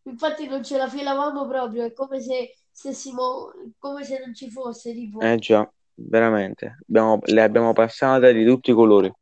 infatti 0.03 0.47
non 0.47 0.63
ce 0.65 0.77
la 0.77 0.89
filavamo 0.89 1.47
proprio, 1.47 1.85
è 1.85 1.93
come 1.93 2.21
se 2.21 2.55
stessimo, 2.71 3.53
come 3.79 4.05
se 4.05 4.21
non 4.25 4.35
ci 4.35 4.51
fosse, 4.51 4.93
tipo. 4.93 5.21
Eh 5.21 5.37
già, 5.37 5.71
veramente, 5.95 6.79
abbiamo- 6.89 7.19
le 7.25 7.43
abbiamo 7.43 7.73
passate 7.73 8.33
di 8.33 8.45
tutti 8.45 8.71
i 8.71 8.75
colori. 8.75 9.13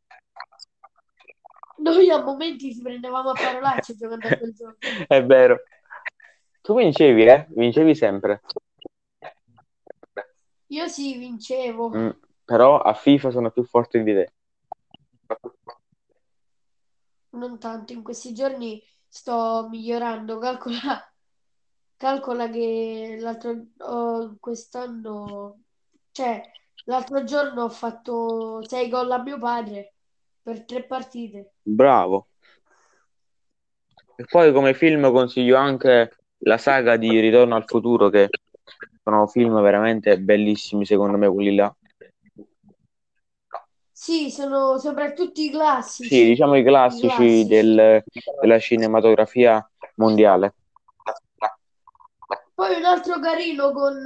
Noi 1.77 2.09
a 2.09 2.23
momenti 2.23 2.73
ci 2.73 2.81
prendevamo 2.81 3.31
a 3.31 3.33
parolacce 3.33 3.95
giocando 3.95 4.27
a 4.27 4.37
quel 4.37 4.53
gioco. 4.53 4.77
È 5.07 5.25
vero. 5.25 5.63
Tu 6.61 6.75
vincevi, 6.75 7.25
eh? 7.25 7.45
Vincevi 7.49 7.93
sempre. 7.93 8.41
Io 10.73 10.87
sì, 10.87 11.17
vincevo. 11.17 11.89
Mm, 11.95 12.09
Però 12.43 12.79
a 12.79 12.93
FIFA 12.93 13.29
sono 13.29 13.51
più 13.51 13.63
forte 13.63 14.01
di 14.01 14.11
te. 14.11 14.33
Non 17.29 17.59
tanto, 17.59 17.93
in 17.93 18.01
questi 18.01 18.33
giorni 18.33 18.81
sto 19.07 19.67
migliorando. 19.69 20.39
Calcola, 20.39 21.13
calcola 21.95 22.49
che 22.49 23.17
l'altro 23.19 23.67
oh, 23.77 24.35
quest'anno, 24.39 25.59
cioè 26.11 26.41
l'altro 26.85 27.23
giorno 27.23 27.63
ho 27.63 27.69
fatto 27.69 28.67
6 28.67 28.89
gol 28.89 29.11
a 29.11 29.21
mio 29.21 29.37
padre 29.37 29.93
per 30.41 30.65
tre 30.65 30.85
partite. 30.85 31.53
Bravo. 31.61 32.29
E 34.15 34.25
poi 34.25 34.51
come 34.51 34.73
film 34.73 35.11
consiglio 35.11 35.55
anche 35.55 36.17
la 36.39 36.57
saga 36.57 36.97
di 36.97 37.19
Ritorno 37.19 37.55
al 37.55 37.65
futuro, 37.65 38.09
che 38.09 38.29
sono 39.03 39.27
film 39.27 39.61
veramente 39.61 40.19
bellissimi, 40.19 40.85
secondo 40.85 41.17
me, 41.17 41.29
quelli 41.29 41.55
là. 41.55 41.75
Sì, 43.91 44.29
sono 44.29 44.77
soprattutto 44.77 45.39
i 45.41 45.49
Sì, 45.49 45.51
classici. 45.51 46.25
diciamo 46.25 46.55
i 46.55 46.63
I 46.63 46.65
classici 46.65 47.05
classici. 47.05 47.47
del- 47.47 48.03
della 48.41 48.59
cinematografia 48.59 49.65
mondiale. 49.95 50.53
Poi 52.55 52.75
un 52.77 52.85
altro 52.85 53.19
carino 53.19 53.71
con 53.71 54.01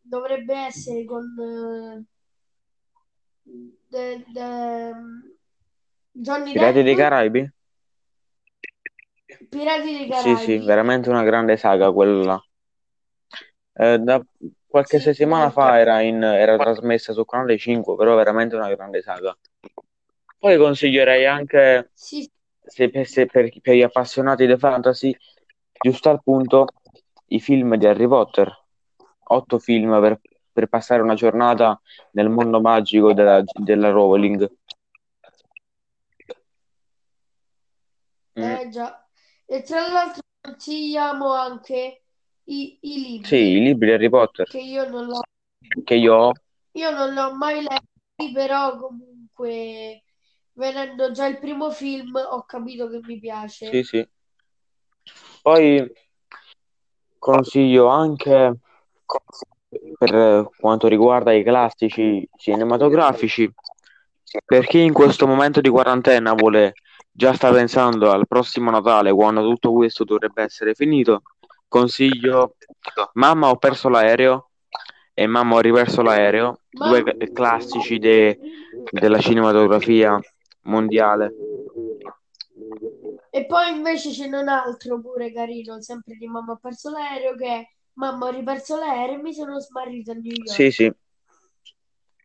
dovrebbe 0.00 0.54
essere 0.54 1.04
con 1.04 1.24
eh, 1.38 2.04
de- 3.90 4.24
de- 4.34 4.94
Johnny 6.12 6.52
Pirati 6.52 6.82
dei 6.82 6.94
Depp, 6.94 6.96
Caraibi? 6.96 7.52
Pirati 9.50 9.92
dei 9.92 10.08
Sì, 10.08 10.36
sì, 10.36 10.58
Caraibi. 10.58 10.64
veramente 10.64 11.08
una 11.10 11.24
grande 11.24 11.56
saga 11.56 11.90
quella. 11.92 12.40
Eh, 13.74 13.98
da 13.98 14.24
qualche 14.66 15.00
settimana 15.00 15.50
fa 15.50 15.78
era, 15.78 16.00
in- 16.00 16.22
era 16.22 16.56
trasmessa 16.56 17.12
su 17.12 17.24
Canale 17.24 17.58
5, 17.58 17.96
però 17.96 18.14
veramente 18.14 18.54
una 18.56 18.68
grande 18.74 19.02
saga. 19.02 19.36
Poi 20.38 20.56
consiglierei 20.58 21.26
anche, 21.26 21.90
Sì, 21.94 22.30
se, 22.60 22.90
per, 22.90 23.06
se 23.06 23.26
per- 23.26 23.50
per 23.60 23.74
gli 23.74 23.82
appassionati 23.82 24.46
di 24.46 24.56
fantasy, 24.58 25.16
giusto 25.80 26.10
al 26.10 26.22
punto, 26.22 26.66
i 27.28 27.40
film 27.40 27.76
di 27.76 27.86
Harry 27.86 28.06
Potter. 28.08 28.60
Otto 29.24 29.58
film 29.58 29.98
per, 30.00 30.20
per 30.52 30.66
passare 30.66 31.00
una 31.02 31.14
giornata 31.14 31.80
nel 32.12 32.28
mondo 32.28 32.60
magico 32.60 33.12
della, 33.14 33.42
della 33.54 33.90
Rowling. 33.90 34.50
Mm, 38.38 38.42
eh 38.42 38.68
già. 38.70 39.06
E 39.46 39.62
tra 39.62 39.86
l'altro 39.88 40.22
consigliamo 40.40 41.32
anche 41.32 42.02
i, 42.44 42.78
i 42.80 43.20
Sì, 43.24 43.36
i 43.36 43.60
libri 43.60 43.64
libri 43.64 43.86
di 43.86 43.92
Harry 43.94 44.08
Potter 44.08 44.46
che 44.46 44.58
io 44.60 44.88
non 44.88 45.06
l'ho 45.06 45.20
che 45.84 45.94
io 45.94 46.14
ho. 46.14 46.32
io 46.72 46.90
non 46.90 47.14
l'ho 47.14 47.34
mai 47.34 47.62
letti, 47.62 48.32
però 48.32 48.76
comunque 48.76 50.02
vedendo 50.54 51.10
già 51.12 51.26
il 51.26 51.38
primo 51.38 51.70
film 51.70 52.16
ho 52.16 52.42
capito 52.44 52.88
che 52.88 53.00
mi 53.02 53.14
Sì, 53.14 53.20
piace. 53.20 53.84
sì. 53.84 54.08
Poi 55.42 55.92
consiglio 57.18 57.86
anche 57.86 58.58
per 59.98 60.48
quanto 60.58 60.88
riguarda 60.88 61.32
i 61.32 61.42
classici 61.42 62.28
cinematografici, 62.36 63.50
per 64.44 64.66
chi 64.66 64.82
in 64.82 64.92
questo 64.92 65.26
momento 65.26 65.60
di 65.60 65.68
quarantena 65.68 66.32
vuole 66.34 66.74
già 67.10 67.32
sta 67.32 67.52
pensando 67.52 68.10
al 68.10 68.26
prossimo 68.26 68.70
Natale, 68.70 69.12
quando 69.12 69.42
tutto 69.42 69.72
questo 69.72 70.04
dovrebbe 70.04 70.42
essere 70.42 70.74
finito, 70.74 71.22
consiglio 71.72 72.56
Mamma 73.14 73.48
ho 73.48 73.56
perso 73.56 73.88
l'aereo 73.88 74.50
e 75.14 75.26
Mamma 75.26 75.56
ho 75.56 75.60
riperso 75.60 76.02
l'aereo, 76.02 76.60
due 76.68 77.02
classici 77.32 77.98
de- 77.98 78.38
della 78.90 79.18
cinematografia 79.18 80.20
mondiale. 80.64 81.32
E 83.30 83.46
poi 83.46 83.74
invece 83.74 84.12
ce 84.12 84.28
n'è 84.28 84.38
un 84.38 84.48
altro 84.48 85.00
pure 85.00 85.32
carino, 85.32 85.80
sempre 85.80 86.16
di 86.16 86.26
Mamma 86.26 86.52
ha 86.52 86.58
perso 86.60 86.90
l'aereo, 86.90 87.34
che 87.34 87.46
è 87.46 87.66
Mamma 87.94 88.26
ho 88.26 88.30
riperso 88.30 88.76
l'aereo 88.76 89.18
e 89.18 89.22
mi 89.22 89.32
sono 89.32 89.58
smarrita 89.58 90.12
a 90.12 90.14
New 90.14 90.44
Sì, 90.44 90.62
York. 90.64 90.72
sì, 90.72 90.92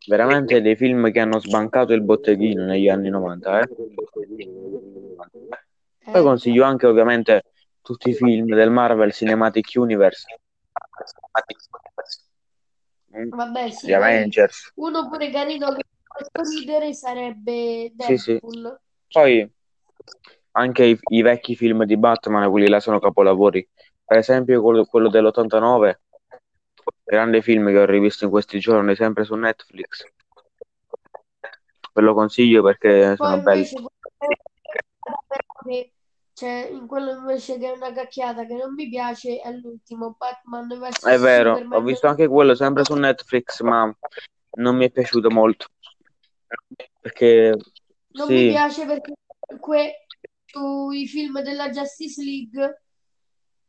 veramente 0.08 0.60
dei 0.60 0.76
film 0.76 1.10
che 1.10 1.20
hanno 1.20 1.40
sbancato 1.40 1.94
il 1.94 2.02
botteghino 2.02 2.64
negli 2.64 2.88
anni 2.88 3.08
90, 3.08 3.60
eh. 3.60 3.66
Poi 3.66 3.76
Eh, 6.20 6.22
consiglio 6.22 6.64
anche 6.64 6.86
ovviamente 6.86 7.42
tutti 7.88 8.10
i 8.10 8.14
film 8.14 8.54
del 8.54 8.70
Marvel 8.70 9.10
Cinematic 9.14 9.70
Universe, 9.76 10.26
mm, 13.16 13.30
vabbè, 13.30 13.68
gli 13.68 13.72
sì, 13.72 13.86
poi 13.86 13.94
Avengers. 13.94 14.72
uno 14.74 15.08
pure 15.08 15.30
carino 15.30 15.72
che 15.72 15.84
fa 16.30 16.42
ridere 16.42 16.92
sarebbe 16.92 17.90
Sì, 17.96 18.18
sì. 18.18 18.32
Deadpool. 18.32 18.78
Poi 19.10 19.50
anche 20.50 20.84
i, 20.84 20.98
i 21.12 21.22
vecchi 21.22 21.56
film 21.56 21.84
di 21.84 21.96
Batman, 21.96 22.50
quelli 22.50 22.68
là 22.68 22.78
sono 22.78 22.98
capolavori. 22.98 23.66
Per 24.04 24.18
esempio 24.18 24.60
quello, 24.60 24.84
quello 24.84 25.08
dell'89, 25.08 26.00
grande 27.04 27.40
film 27.40 27.68
che 27.68 27.78
ho 27.78 27.86
rivisto 27.86 28.26
in 28.26 28.30
questi 28.30 28.58
giorni, 28.58 28.94
sempre 28.96 29.24
su 29.24 29.34
Netflix. 29.34 30.04
Ve 31.94 32.02
lo 32.02 32.12
consiglio 32.12 32.62
perché 32.62 33.14
Poi 33.16 33.18
sono 33.28 33.40
belli. 33.40 33.66
invece 33.66 33.86
c'è 36.38 36.68
in 36.70 36.86
quello 36.86 37.10
invece 37.10 37.58
che 37.58 37.66
è 37.66 37.70
una 37.72 37.90
cacchiata 37.92 38.46
che 38.46 38.54
non 38.54 38.72
mi 38.74 38.88
piace 38.88 39.40
è 39.40 39.50
l'ultimo 39.52 40.14
Batman 40.16 40.68
vs 40.68 41.08
È 41.08 41.18
vero, 41.18 41.52
ho 41.52 41.56
Superman. 41.58 41.82
visto 41.82 42.06
anche 42.06 42.28
quello 42.28 42.54
sempre 42.54 42.84
su 42.84 42.94
Netflix, 42.94 43.60
ma 43.62 43.92
non 44.58 44.76
mi 44.76 44.84
è 44.86 44.90
piaciuto 44.90 45.30
molto. 45.30 45.66
Perché 47.00 47.56
Non 48.12 48.30
mi 48.30 48.36
sì, 48.36 48.44
piace 48.44 48.84
perché 48.86 49.14
comunque 49.38 50.06
sui 50.44 51.06
film 51.06 51.40
della 51.42 51.70
Justice 51.70 52.22
League, 52.22 52.82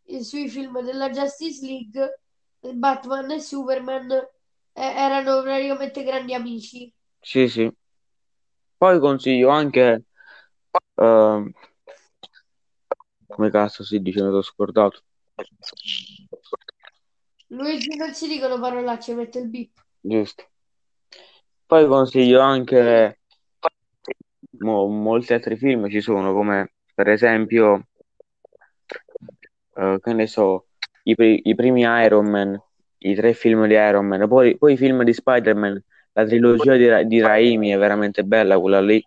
eh, 0.03 0.23
sui 0.23 0.49
film 0.49 0.81
della 0.81 1.09
Justice 1.09 1.65
League, 1.65 2.21
eh, 2.59 2.73
Batman 2.73 3.31
e 3.31 3.39
Superman 3.39 4.11
eh, 4.11 4.27
erano 4.73 5.41
praticamente 5.41 6.03
grandi 6.03 6.33
amici. 6.33 6.93
sì, 7.21 7.47
sì. 7.47 7.71
Poi 8.77 8.99
consiglio 8.99 9.49
anche, 9.49 10.03
ehm, 10.95 11.51
come 13.29 13.49
cazzo 13.49 13.83
si 13.83 14.01
dice, 14.01 14.21
me 14.21 14.29
l'ho 14.29 14.41
scordato, 14.41 15.01
Luigi 17.47 17.95
non 17.95 18.13
si 18.13 18.27
dicono 18.27 18.59
parolacce, 18.59 19.15
mette 19.15 19.39
il 19.39 19.49
beep. 19.49 19.71
giusto. 20.01 20.43
Poi 21.65 21.87
consiglio 21.87 22.41
anche 22.41 23.19
mo- 24.59 24.87
molti 24.87 25.33
altri 25.33 25.55
film 25.57 25.89
ci 25.89 26.01
sono, 26.01 26.33
come 26.33 26.73
per 26.93 27.09
esempio, 27.09 27.87
eh, 29.75 29.99
che 30.01 30.13
ne 30.13 30.27
so, 30.27 30.67
i, 31.03 31.15
pri- 31.15 31.41
i 31.45 31.55
primi 31.55 31.81
Iron 31.81 32.29
Man, 32.29 32.61
i 32.99 33.15
tre 33.15 33.33
film 33.33 33.67
di 33.67 33.73
Iron 33.73 34.05
Man, 34.05 34.27
poi, 34.27 34.57
poi 34.57 34.73
i 34.73 34.77
film 34.77 35.03
di 35.03 35.13
Spider-Man, 35.13 35.83
la 36.13 36.25
trilogia 36.25 36.75
di, 36.75 36.87
Ra- 36.87 37.03
di 37.03 37.19
Raimi 37.19 37.69
è 37.69 37.77
veramente 37.77 38.23
bella, 38.23 38.59
quella 38.59 38.81
lì. 38.81 39.03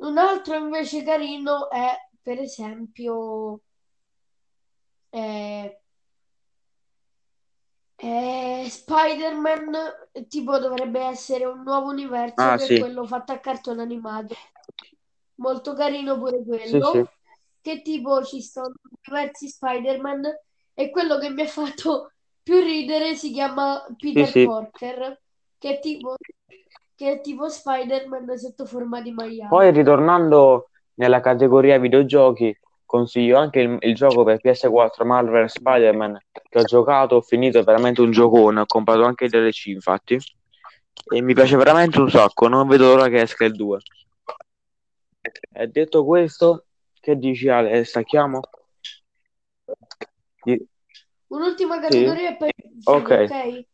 Un 0.00 0.18
altro 0.18 0.56
invece 0.56 1.02
carino 1.02 1.70
è, 1.70 1.94
per 2.22 2.38
esempio, 2.40 3.60
eh, 5.12 5.80
eh, 7.96 8.66
Spider-Man, 8.68 9.72
tipo 10.28 10.58
dovrebbe 10.58 11.00
essere 11.00 11.44
un 11.44 11.62
nuovo 11.62 11.90
universo 11.90 12.34
Ah, 12.42 12.56
che 12.56 12.64
è 12.64 12.66
sì, 12.66 12.78
quello 12.78 13.06
fatto 13.06 13.32
a 13.32 13.38
cartone 13.38 13.82
animato. 13.82 14.34
Molto 15.36 15.74
carino 15.74 16.18
pure 16.18 16.42
sì, 16.42 16.68
sì, 16.68 16.68
quello. 16.68 17.12
Che 17.60 17.82
tipo 17.82 18.24
ci 18.24 18.42
sono 18.42 18.72
diversi 19.02 19.48
Spider-Man 19.48 20.24
e 20.74 20.90
quello 20.90 21.18
che 21.18 21.28
mi 21.30 21.42
ha 21.42 21.46
fatto 21.46 22.12
più 22.42 22.58
ridere 22.60 23.14
si 23.14 23.32
chiama 23.32 23.84
sì, 23.86 23.96
Peter 23.98 24.30
sì. 24.30 24.44
Porker, 24.44 25.20
che 25.58 25.76
è 25.76 25.80
tipo, 25.80 26.16
che 27.00 27.12
è 27.12 27.20
tipo 27.22 27.48
Spider-Man 27.48 28.36
sotto 28.36 28.66
forma 28.66 29.00
di 29.00 29.14
Poi 29.14 29.24
maiale. 29.24 29.70
ritornando 29.70 30.68
nella 30.96 31.20
categoria 31.20 31.78
videogiochi, 31.78 32.54
consiglio 32.84 33.38
anche 33.38 33.60
il, 33.60 33.78
il 33.80 33.94
gioco 33.94 34.22
per 34.22 34.38
PS4 34.38 35.06
Marvel 35.06 35.48
Spider-Man 35.48 36.18
che 36.30 36.58
ho 36.58 36.62
giocato, 36.62 37.14
ho 37.14 37.20
finito, 37.22 37.58
è 37.58 37.62
veramente 37.62 38.02
un 38.02 38.10
giocone, 38.10 38.60
ho 38.60 38.66
comprato 38.66 39.04
anche 39.04 39.24
il 39.24 39.30
DLC 39.30 39.68
infatti 39.68 40.18
e 41.14 41.22
mi 41.22 41.32
piace 41.32 41.56
veramente 41.56 41.98
un 41.98 42.10
sacco, 42.10 42.48
non 42.48 42.68
vedo 42.68 42.94
l'ora 42.94 43.08
che 43.08 43.22
esca 43.22 43.46
il 43.46 43.52
2. 43.56 43.78
E 45.52 45.66
detto 45.68 46.04
questo, 46.04 46.66
che 47.00 47.16
dici 47.16 47.48
Ale, 47.48 47.82
stacchiamo? 47.82 48.40
Un'ultima 51.28 51.76
Sì? 51.76 51.80
categoria 51.80 52.28
e 52.28 52.36
poi 52.36 52.50
Ok, 52.84 53.10
ok? 53.10 53.68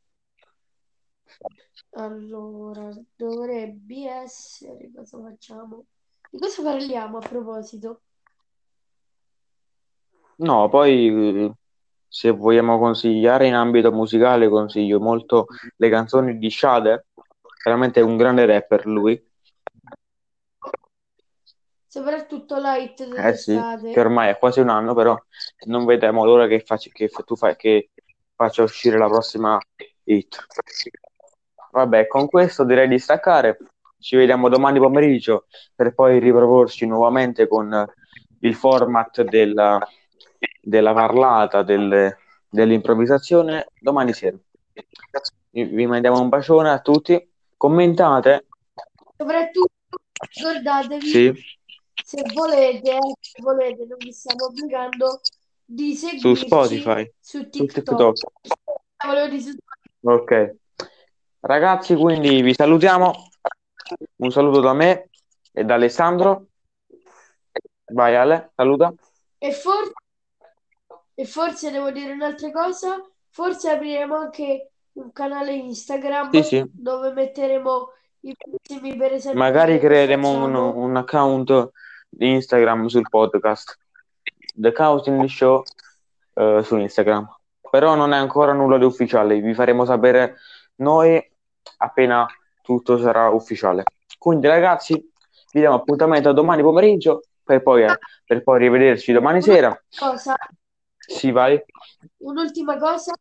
Allora, 1.97 2.91
dovrebbe 3.17 4.07
essere, 4.09 4.91
cosa 4.95 5.19
facciamo? 5.19 5.87
Di 6.31 6.39
cosa 6.39 6.63
parliamo 6.63 7.17
a 7.19 7.21
proposito? 7.21 8.03
no, 10.37 10.69
poi 10.69 11.45
eh, 11.45 11.53
se 12.07 12.31
vogliamo 12.31 12.79
consigliare 12.79 13.47
in 13.47 13.55
ambito 13.55 13.93
musicale 13.93 14.49
consiglio 14.49 15.01
molto 15.01 15.47
le 15.77 15.89
canzoni 15.89 16.39
di 16.39 16.51
Shade, 16.51 17.07
veramente 17.65 18.01
è 18.01 18.03
un 18.03 18.17
grande 18.17 18.45
rapper 18.47 18.87
lui. 18.87 19.23
Soprattutto 21.89 22.59
light 22.59 23.09
Eh 23.17 23.35
sì, 23.35 23.59
che 23.91 24.01
ormai 24.01 24.29
è 24.31 24.39
quasi 24.39 24.61
un 24.61 24.69
anno, 24.69 24.95
però 24.95 25.19
non 25.67 25.87
vediamo 25.87 26.25
l'ora 26.27 26.47
che, 26.47 26.61
faccia, 26.61 26.91
che 26.93 27.09
tu 27.09 27.37
fai, 27.37 27.57
che 27.57 27.91
faccia 28.35 28.63
uscire 28.63 28.99
la 28.99 29.07
prossima 29.07 29.59
hit. 30.05 30.47
Vabbè, 31.77 32.07
con 32.07 32.27
questo 32.27 32.65
direi 32.65 32.89
di 32.89 32.99
staccare. 32.99 33.59
Ci 33.99 34.17
vediamo 34.17 34.49
domani 34.49 34.79
pomeriggio 34.79 35.45
per 35.75 35.93
poi 35.93 36.19
riproporci 36.19 36.87
nuovamente 36.87 37.47
con 37.47 37.85
il 38.41 38.55
format 38.55 39.21
della, 39.25 39.79
della 40.63 40.95
parlata, 40.95 41.63
del- 41.63 42.17
dell'improvvisazione 42.49 43.67
domani 43.79 44.15
sera. 44.15 44.39
Vi 45.51 45.87
mandiamo 45.87 46.19
un 46.19 46.31
bacione 46.31 46.71
a 46.71 46.81
tutti. 46.81 47.31
Commentate, 47.59 48.47
Soprattutto 49.15 49.73
ricordatevi, 50.35 51.07
sì, 51.07 51.33
se 52.03 52.23
volete, 52.35 52.99
se 53.21 53.43
volete, 53.43 53.85
non 53.87 53.99
vi 53.99 54.13
stiamo 54.13 54.47
obbligando, 54.47 55.21
di 55.63 55.95
su 55.95 56.07
seguirci 56.07 56.47
Spotify, 56.47 57.13
su 57.21 57.43
su 57.43 57.49
TikTok. 57.51 57.85
TikTok. 57.85 58.17
Su- 58.41 59.55
Ok. 60.03 60.57
Ragazzi, 61.47 61.95
quindi 61.95 62.43
vi 62.43 62.53
salutiamo. 62.53 63.13
Un 64.17 64.31
saluto 64.33 64.59
da 64.59 64.73
me 64.73 65.11
e 65.53 65.63
da 65.63 65.75
Alessandro. 65.75 66.47
Vai 67.93 68.17
Ale, 68.17 68.51
saluta. 68.57 68.93
E 69.39 69.53
forse, 69.53 69.93
e 71.15 71.25
forse 71.25 71.71
devo 71.71 71.93
dire 71.93 72.11
un'altra 72.15 72.51
cosa, 72.51 73.01
forse 73.31 73.71
apriremo 73.71 74.17
anche 74.17 74.73
un 74.95 75.13
canale 75.13 75.53
Sì, 75.53 75.65
Instagram 75.67 76.41
sì. 76.41 76.65
dove 76.69 77.13
metteremo 77.13 77.91
i 78.23 78.35
prossimi, 78.37 78.97
per 78.97 79.13
esempio, 79.13 79.39
Magari 79.39 79.79
creeremo 79.79 80.29
un, 80.29 80.55
un 80.57 80.97
account 80.97 81.71
di 82.09 82.33
Instagram 82.33 82.87
sul 82.87 83.09
podcast. 83.09 83.79
The 84.53 84.73
Counting 84.73 85.27
Show 85.27 85.63
eh, 86.35 86.61
su 86.65 86.77
Instagram. 86.77 87.33
Però 87.71 87.95
non 87.95 88.13
è 88.13 88.17
ancora 88.17 88.53
nulla 88.53 88.79
di 88.79 88.85
ufficiale. 88.85 89.39
Vi 89.39 89.55
faremo 89.55 89.85
sapere 89.85 90.39
noi 90.79 91.35
appena 91.77 92.27
tutto 92.63 92.99
sarà 92.99 93.29
ufficiale. 93.29 93.85
Quindi 94.19 94.47
ragazzi, 94.47 94.95
vi 94.95 95.61
diamo 95.61 95.77
appuntamento 95.77 96.29
a 96.29 96.33
domani 96.33 96.63
pomeriggio 96.63 97.23
per 97.43 97.63
poi, 97.63 97.85
eh, 97.85 97.99
per 98.25 98.43
poi 98.43 98.59
rivederci 98.59 99.13
domani 99.13 99.41
sera. 99.41 99.79
cosa, 99.97 100.35
Sì, 100.99 101.31
vai. 101.31 101.63
un'ultima 102.19 102.77
cosa, 102.79 103.13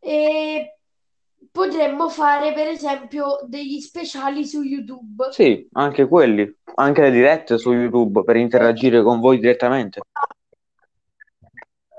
e 0.00 0.78
potremmo 1.50 2.08
fare 2.08 2.52
per 2.52 2.66
esempio 2.66 3.38
degli 3.44 3.80
speciali 3.80 4.44
su 4.44 4.62
YouTube. 4.62 5.30
Sì, 5.30 5.68
anche 5.72 6.08
quelli, 6.08 6.52
anche 6.76 7.02
le 7.02 7.10
dirette 7.10 7.58
su 7.58 7.72
YouTube 7.72 8.22
per 8.24 8.36
interagire 8.36 9.02
con 9.02 9.20
voi 9.20 9.38
direttamente. 9.38 10.00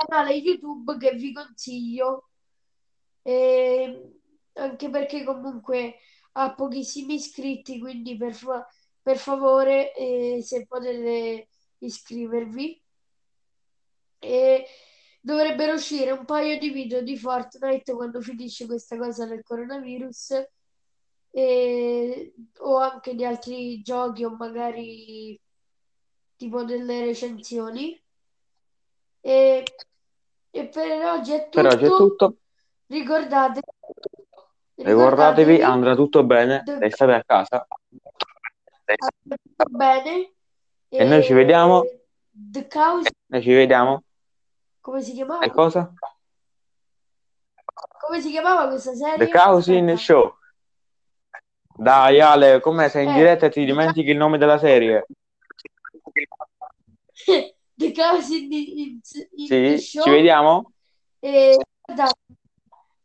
canale 0.05 0.33
YouTube 0.33 0.97
che 0.97 1.11
vi 1.11 1.33
consiglio, 1.33 2.29
e 3.21 3.68
anche 4.79 4.89
perché 4.89 5.23
comunque 5.25 5.95
ha 6.33 6.53
pochissimi 6.53 7.15
iscritti, 7.15 7.79
quindi 7.79 8.15
per, 8.15 8.33
fa- 8.33 8.65
per 9.01 9.17
favore 9.17 9.93
eh, 9.93 10.39
se 10.41 10.65
potete 10.65 11.49
iscrivervi. 11.79 12.81
E 14.19 14.65
dovrebbero 15.19 15.73
uscire 15.73 16.11
un 16.11 16.23
paio 16.23 16.57
di 16.57 16.69
video 16.69 17.01
di 17.01 17.17
Fortnite 17.17 17.93
quando 17.93 18.21
finisce 18.21 18.65
questa 18.65 18.97
cosa 18.97 19.25
del 19.25 19.43
coronavirus 19.43 20.45
e- 21.31 22.33
o 22.59 22.77
anche 22.77 23.15
di 23.15 23.25
altri 23.25 23.81
giochi 23.81 24.23
o 24.23 24.35
magari 24.35 25.39
tipo 26.37 26.63
delle 26.63 27.03
recensioni. 27.03 28.01
E, 29.21 29.63
e 30.51 30.67
per 30.67 31.05
oggi 31.05 31.33
è 31.33 31.49
Per 31.49 31.65
oggi 31.65 31.83
è 31.83 31.87
tutto. 31.87 32.07
tutto. 32.07 32.37
Ricordate, 32.87 33.61
Ricordatevi, 34.81 35.61
andrà 35.61 35.93
tutto 35.95 36.23
bene, 36.23 36.63
The- 36.63 36.79
restate 36.79 37.13
a 37.13 37.23
casa 37.25 37.67
andrà 38.85 39.37
tutto 39.43 39.65
bene. 39.69 40.33
e 40.87 41.03
noi 41.03 41.21
ci 41.23 41.33
vediamo. 41.33 41.83
The 42.31 42.67
Cows, 42.67 43.07
Noi 43.27 43.41
ci 43.41 43.53
vediamo. 43.53 44.03
come 44.79 45.01
si 45.01 45.11
E 45.11 45.15
chiamava? 45.15 45.51
cosa? 45.51 45.93
Come 48.07 48.21
si 48.21 48.29
chiamava 48.31 48.69
questa 48.69 48.93
serie? 48.93 49.17
The 49.17 49.31
Aspetta. 49.93 49.97
Show. 49.97 50.37
Dai 51.75 52.19
Ale, 52.21 52.59
come 52.61 52.87
sei 52.89 53.05
in 53.05 53.11
Eh, 53.11 53.15
diretta 53.15 53.45
e 53.47 53.49
ti 53.49 53.59
The 53.61 53.65
dimentichi 53.65 54.09
il 54.11 54.17
nome 54.17 54.37
della 54.37 54.57
serie? 54.57 55.05
The 57.75 57.91
Cows 57.93 58.29
in, 58.29 58.51
in- 58.51 58.99
Sì, 59.01 59.47
the 59.47 59.77
ci 59.77 59.99
Show. 59.99 60.09
vediamo? 60.09 60.71
E 61.19 61.57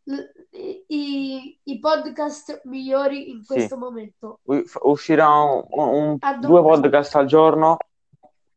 l- 0.04 0.43
i, 0.56 1.58
i 1.64 1.78
podcast 1.80 2.62
migliori 2.64 3.30
in 3.30 3.42
Sì. 3.42 3.54
questo 3.54 3.76
momento. 3.76 4.40
U- 4.44 4.62
Uscirà 4.82 5.28
un- 5.28 5.64
un- 5.70 6.18
due 6.40 6.62
podcast 6.62 7.16
al 7.16 7.26
giorno, 7.26 7.76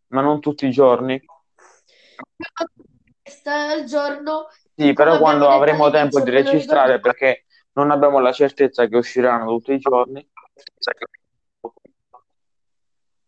ma 0.07 0.21
non 0.21 0.39
tutti 0.39 0.67
i 0.67 0.71
giorni. 0.71 1.19
Al 3.45 3.83
giorno. 3.85 4.47
Sì, 4.75 4.93
però 4.93 5.17
quando 5.17 5.49
avremo 5.49 5.89
tempo 5.89 6.19
di 6.21 6.29
registrare, 6.29 6.99
perché 6.99 7.45
non 7.73 7.91
abbiamo 7.91 8.19
la 8.19 8.31
certezza 8.31 8.87
che 8.87 8.97
usciranno 8.97 9.47
tutti 9.57 9.73
i 9.73 9.79
giorni. 9.79 10.27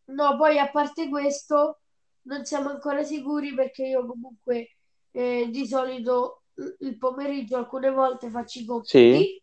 No, 0.06 0.38
poi 0.38 0.58
a 0.58 0.70
parte 0.70 1.08
questo, 1.10 1.80
non 2.24 2.46
siamo 2.46 2.70
ancora 2.70 3.04
sicuri 3.04 3.54
perché 3.54 3.86
io 3.86 4.06
comunque 4.06 4.76
eh, 5.12 5.48
di 5.52 5.68
solito 5.68 6.39
il- 6.60 6.76
il 6.80 6.98
pomeriggio 6.98 7.58
alcune 7.58 7.90
volte 7.90 8.30
faccio 8.30 8.60
i 8.60 8.66
compiti. 8.66 9.42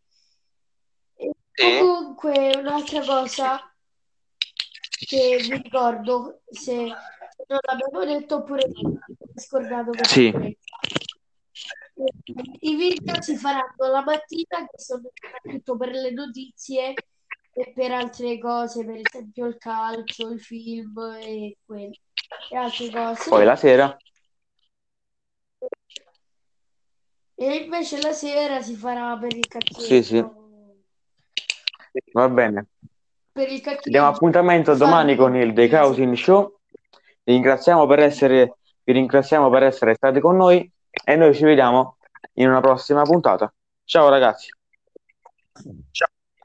E 1.19 1.33
comunque 1.55 2.53
un'altra 2.57 3.03
cosa 3.05 3.75
che 5.07 5.39
vi 5.41 5.57
ricordo, 5.63 6.43
se 6.51 6.75
non 6.75 7.59
l'abbiamo 7.67 8.05
detto 8.05 8.37
oppure 8.37 8.71
scordato 9.35 9.91
per 9.91 10.07
Sì. 10.07 10.57
I 12.61 12.75
video 12.75 13.23
si 13.23 13.37
faranno 13.37 13.87
la 13.91 14.03
mattina, 14.03 14.67
che 14.71 14.79
sono 14.79 15.03
soprattutto 15.15 15.77
per 15.79 15.91
le 15.93 16.11
notizie 16.11 16.93
e 17.53 17.73
per 17.75 17.91
altre 17.93 18.39
cose, 18.39 18.85
per 18.85 19.01
esempio 19.03 19.47
il 19.47 19.57
calcio, 19.57 20.31
i 20.31 20.39
film 20.39 20.99
e, 21.23 21.57
quel- 21.65 21.99
e 22.51 22.57
altre 22.57 22.91
cose. 22.91 23.31
Poi 23.31 23.45
la 23.47 23.57
sera, 23.57 23.97
E 27.39 27.55
invece 27.57 28.01
la 28.01 28.13
sera 28.13 28.63
si 28.63 28.75
farà 28.75 29.17
per 29.19 29.37
il 29.37 29.45
sì, 29.45 29.49
cacchietto. 29.49 30.03
sì, 30.03 30.25
va 32.13 32.29
bene. 32.29 32.67
Per 33.31 33.51
il 33.51 33.61
Diamo 33.61 33.77
cacchietto. 33.77 34.05
appuntamento 34.05 34.75
domani 34.75 35.17
con 35.17 35.37
il 35.37 35.53
The. 35.53 35.69
Cousin 35.69 36.17
Show. 36.17 36.59
Vi 37.23 37.33
ringraziamo 37.33 37.87
per 37.87 37.99
essere, 37.99 38.57
vi 38.83 38.93
ringraziamo 38.93 39.51
per 39.51 39.65
essere 39.65 39.95
stati 39.95 40.21
con 40.21 40.37
noi 40.37 40.71
e 41.05 41.17
noi 41.17 41.35
ci 41.35 41.45
vediamo 41.45 41.99
in 42.35 42.49
una 42.49 42.61
prossima 42.61 43.03
puntata. 43.03 43.53
Ciao 43.85 44.09
ragazzi. 44.09 44.49
Ciao. 45.91 46.16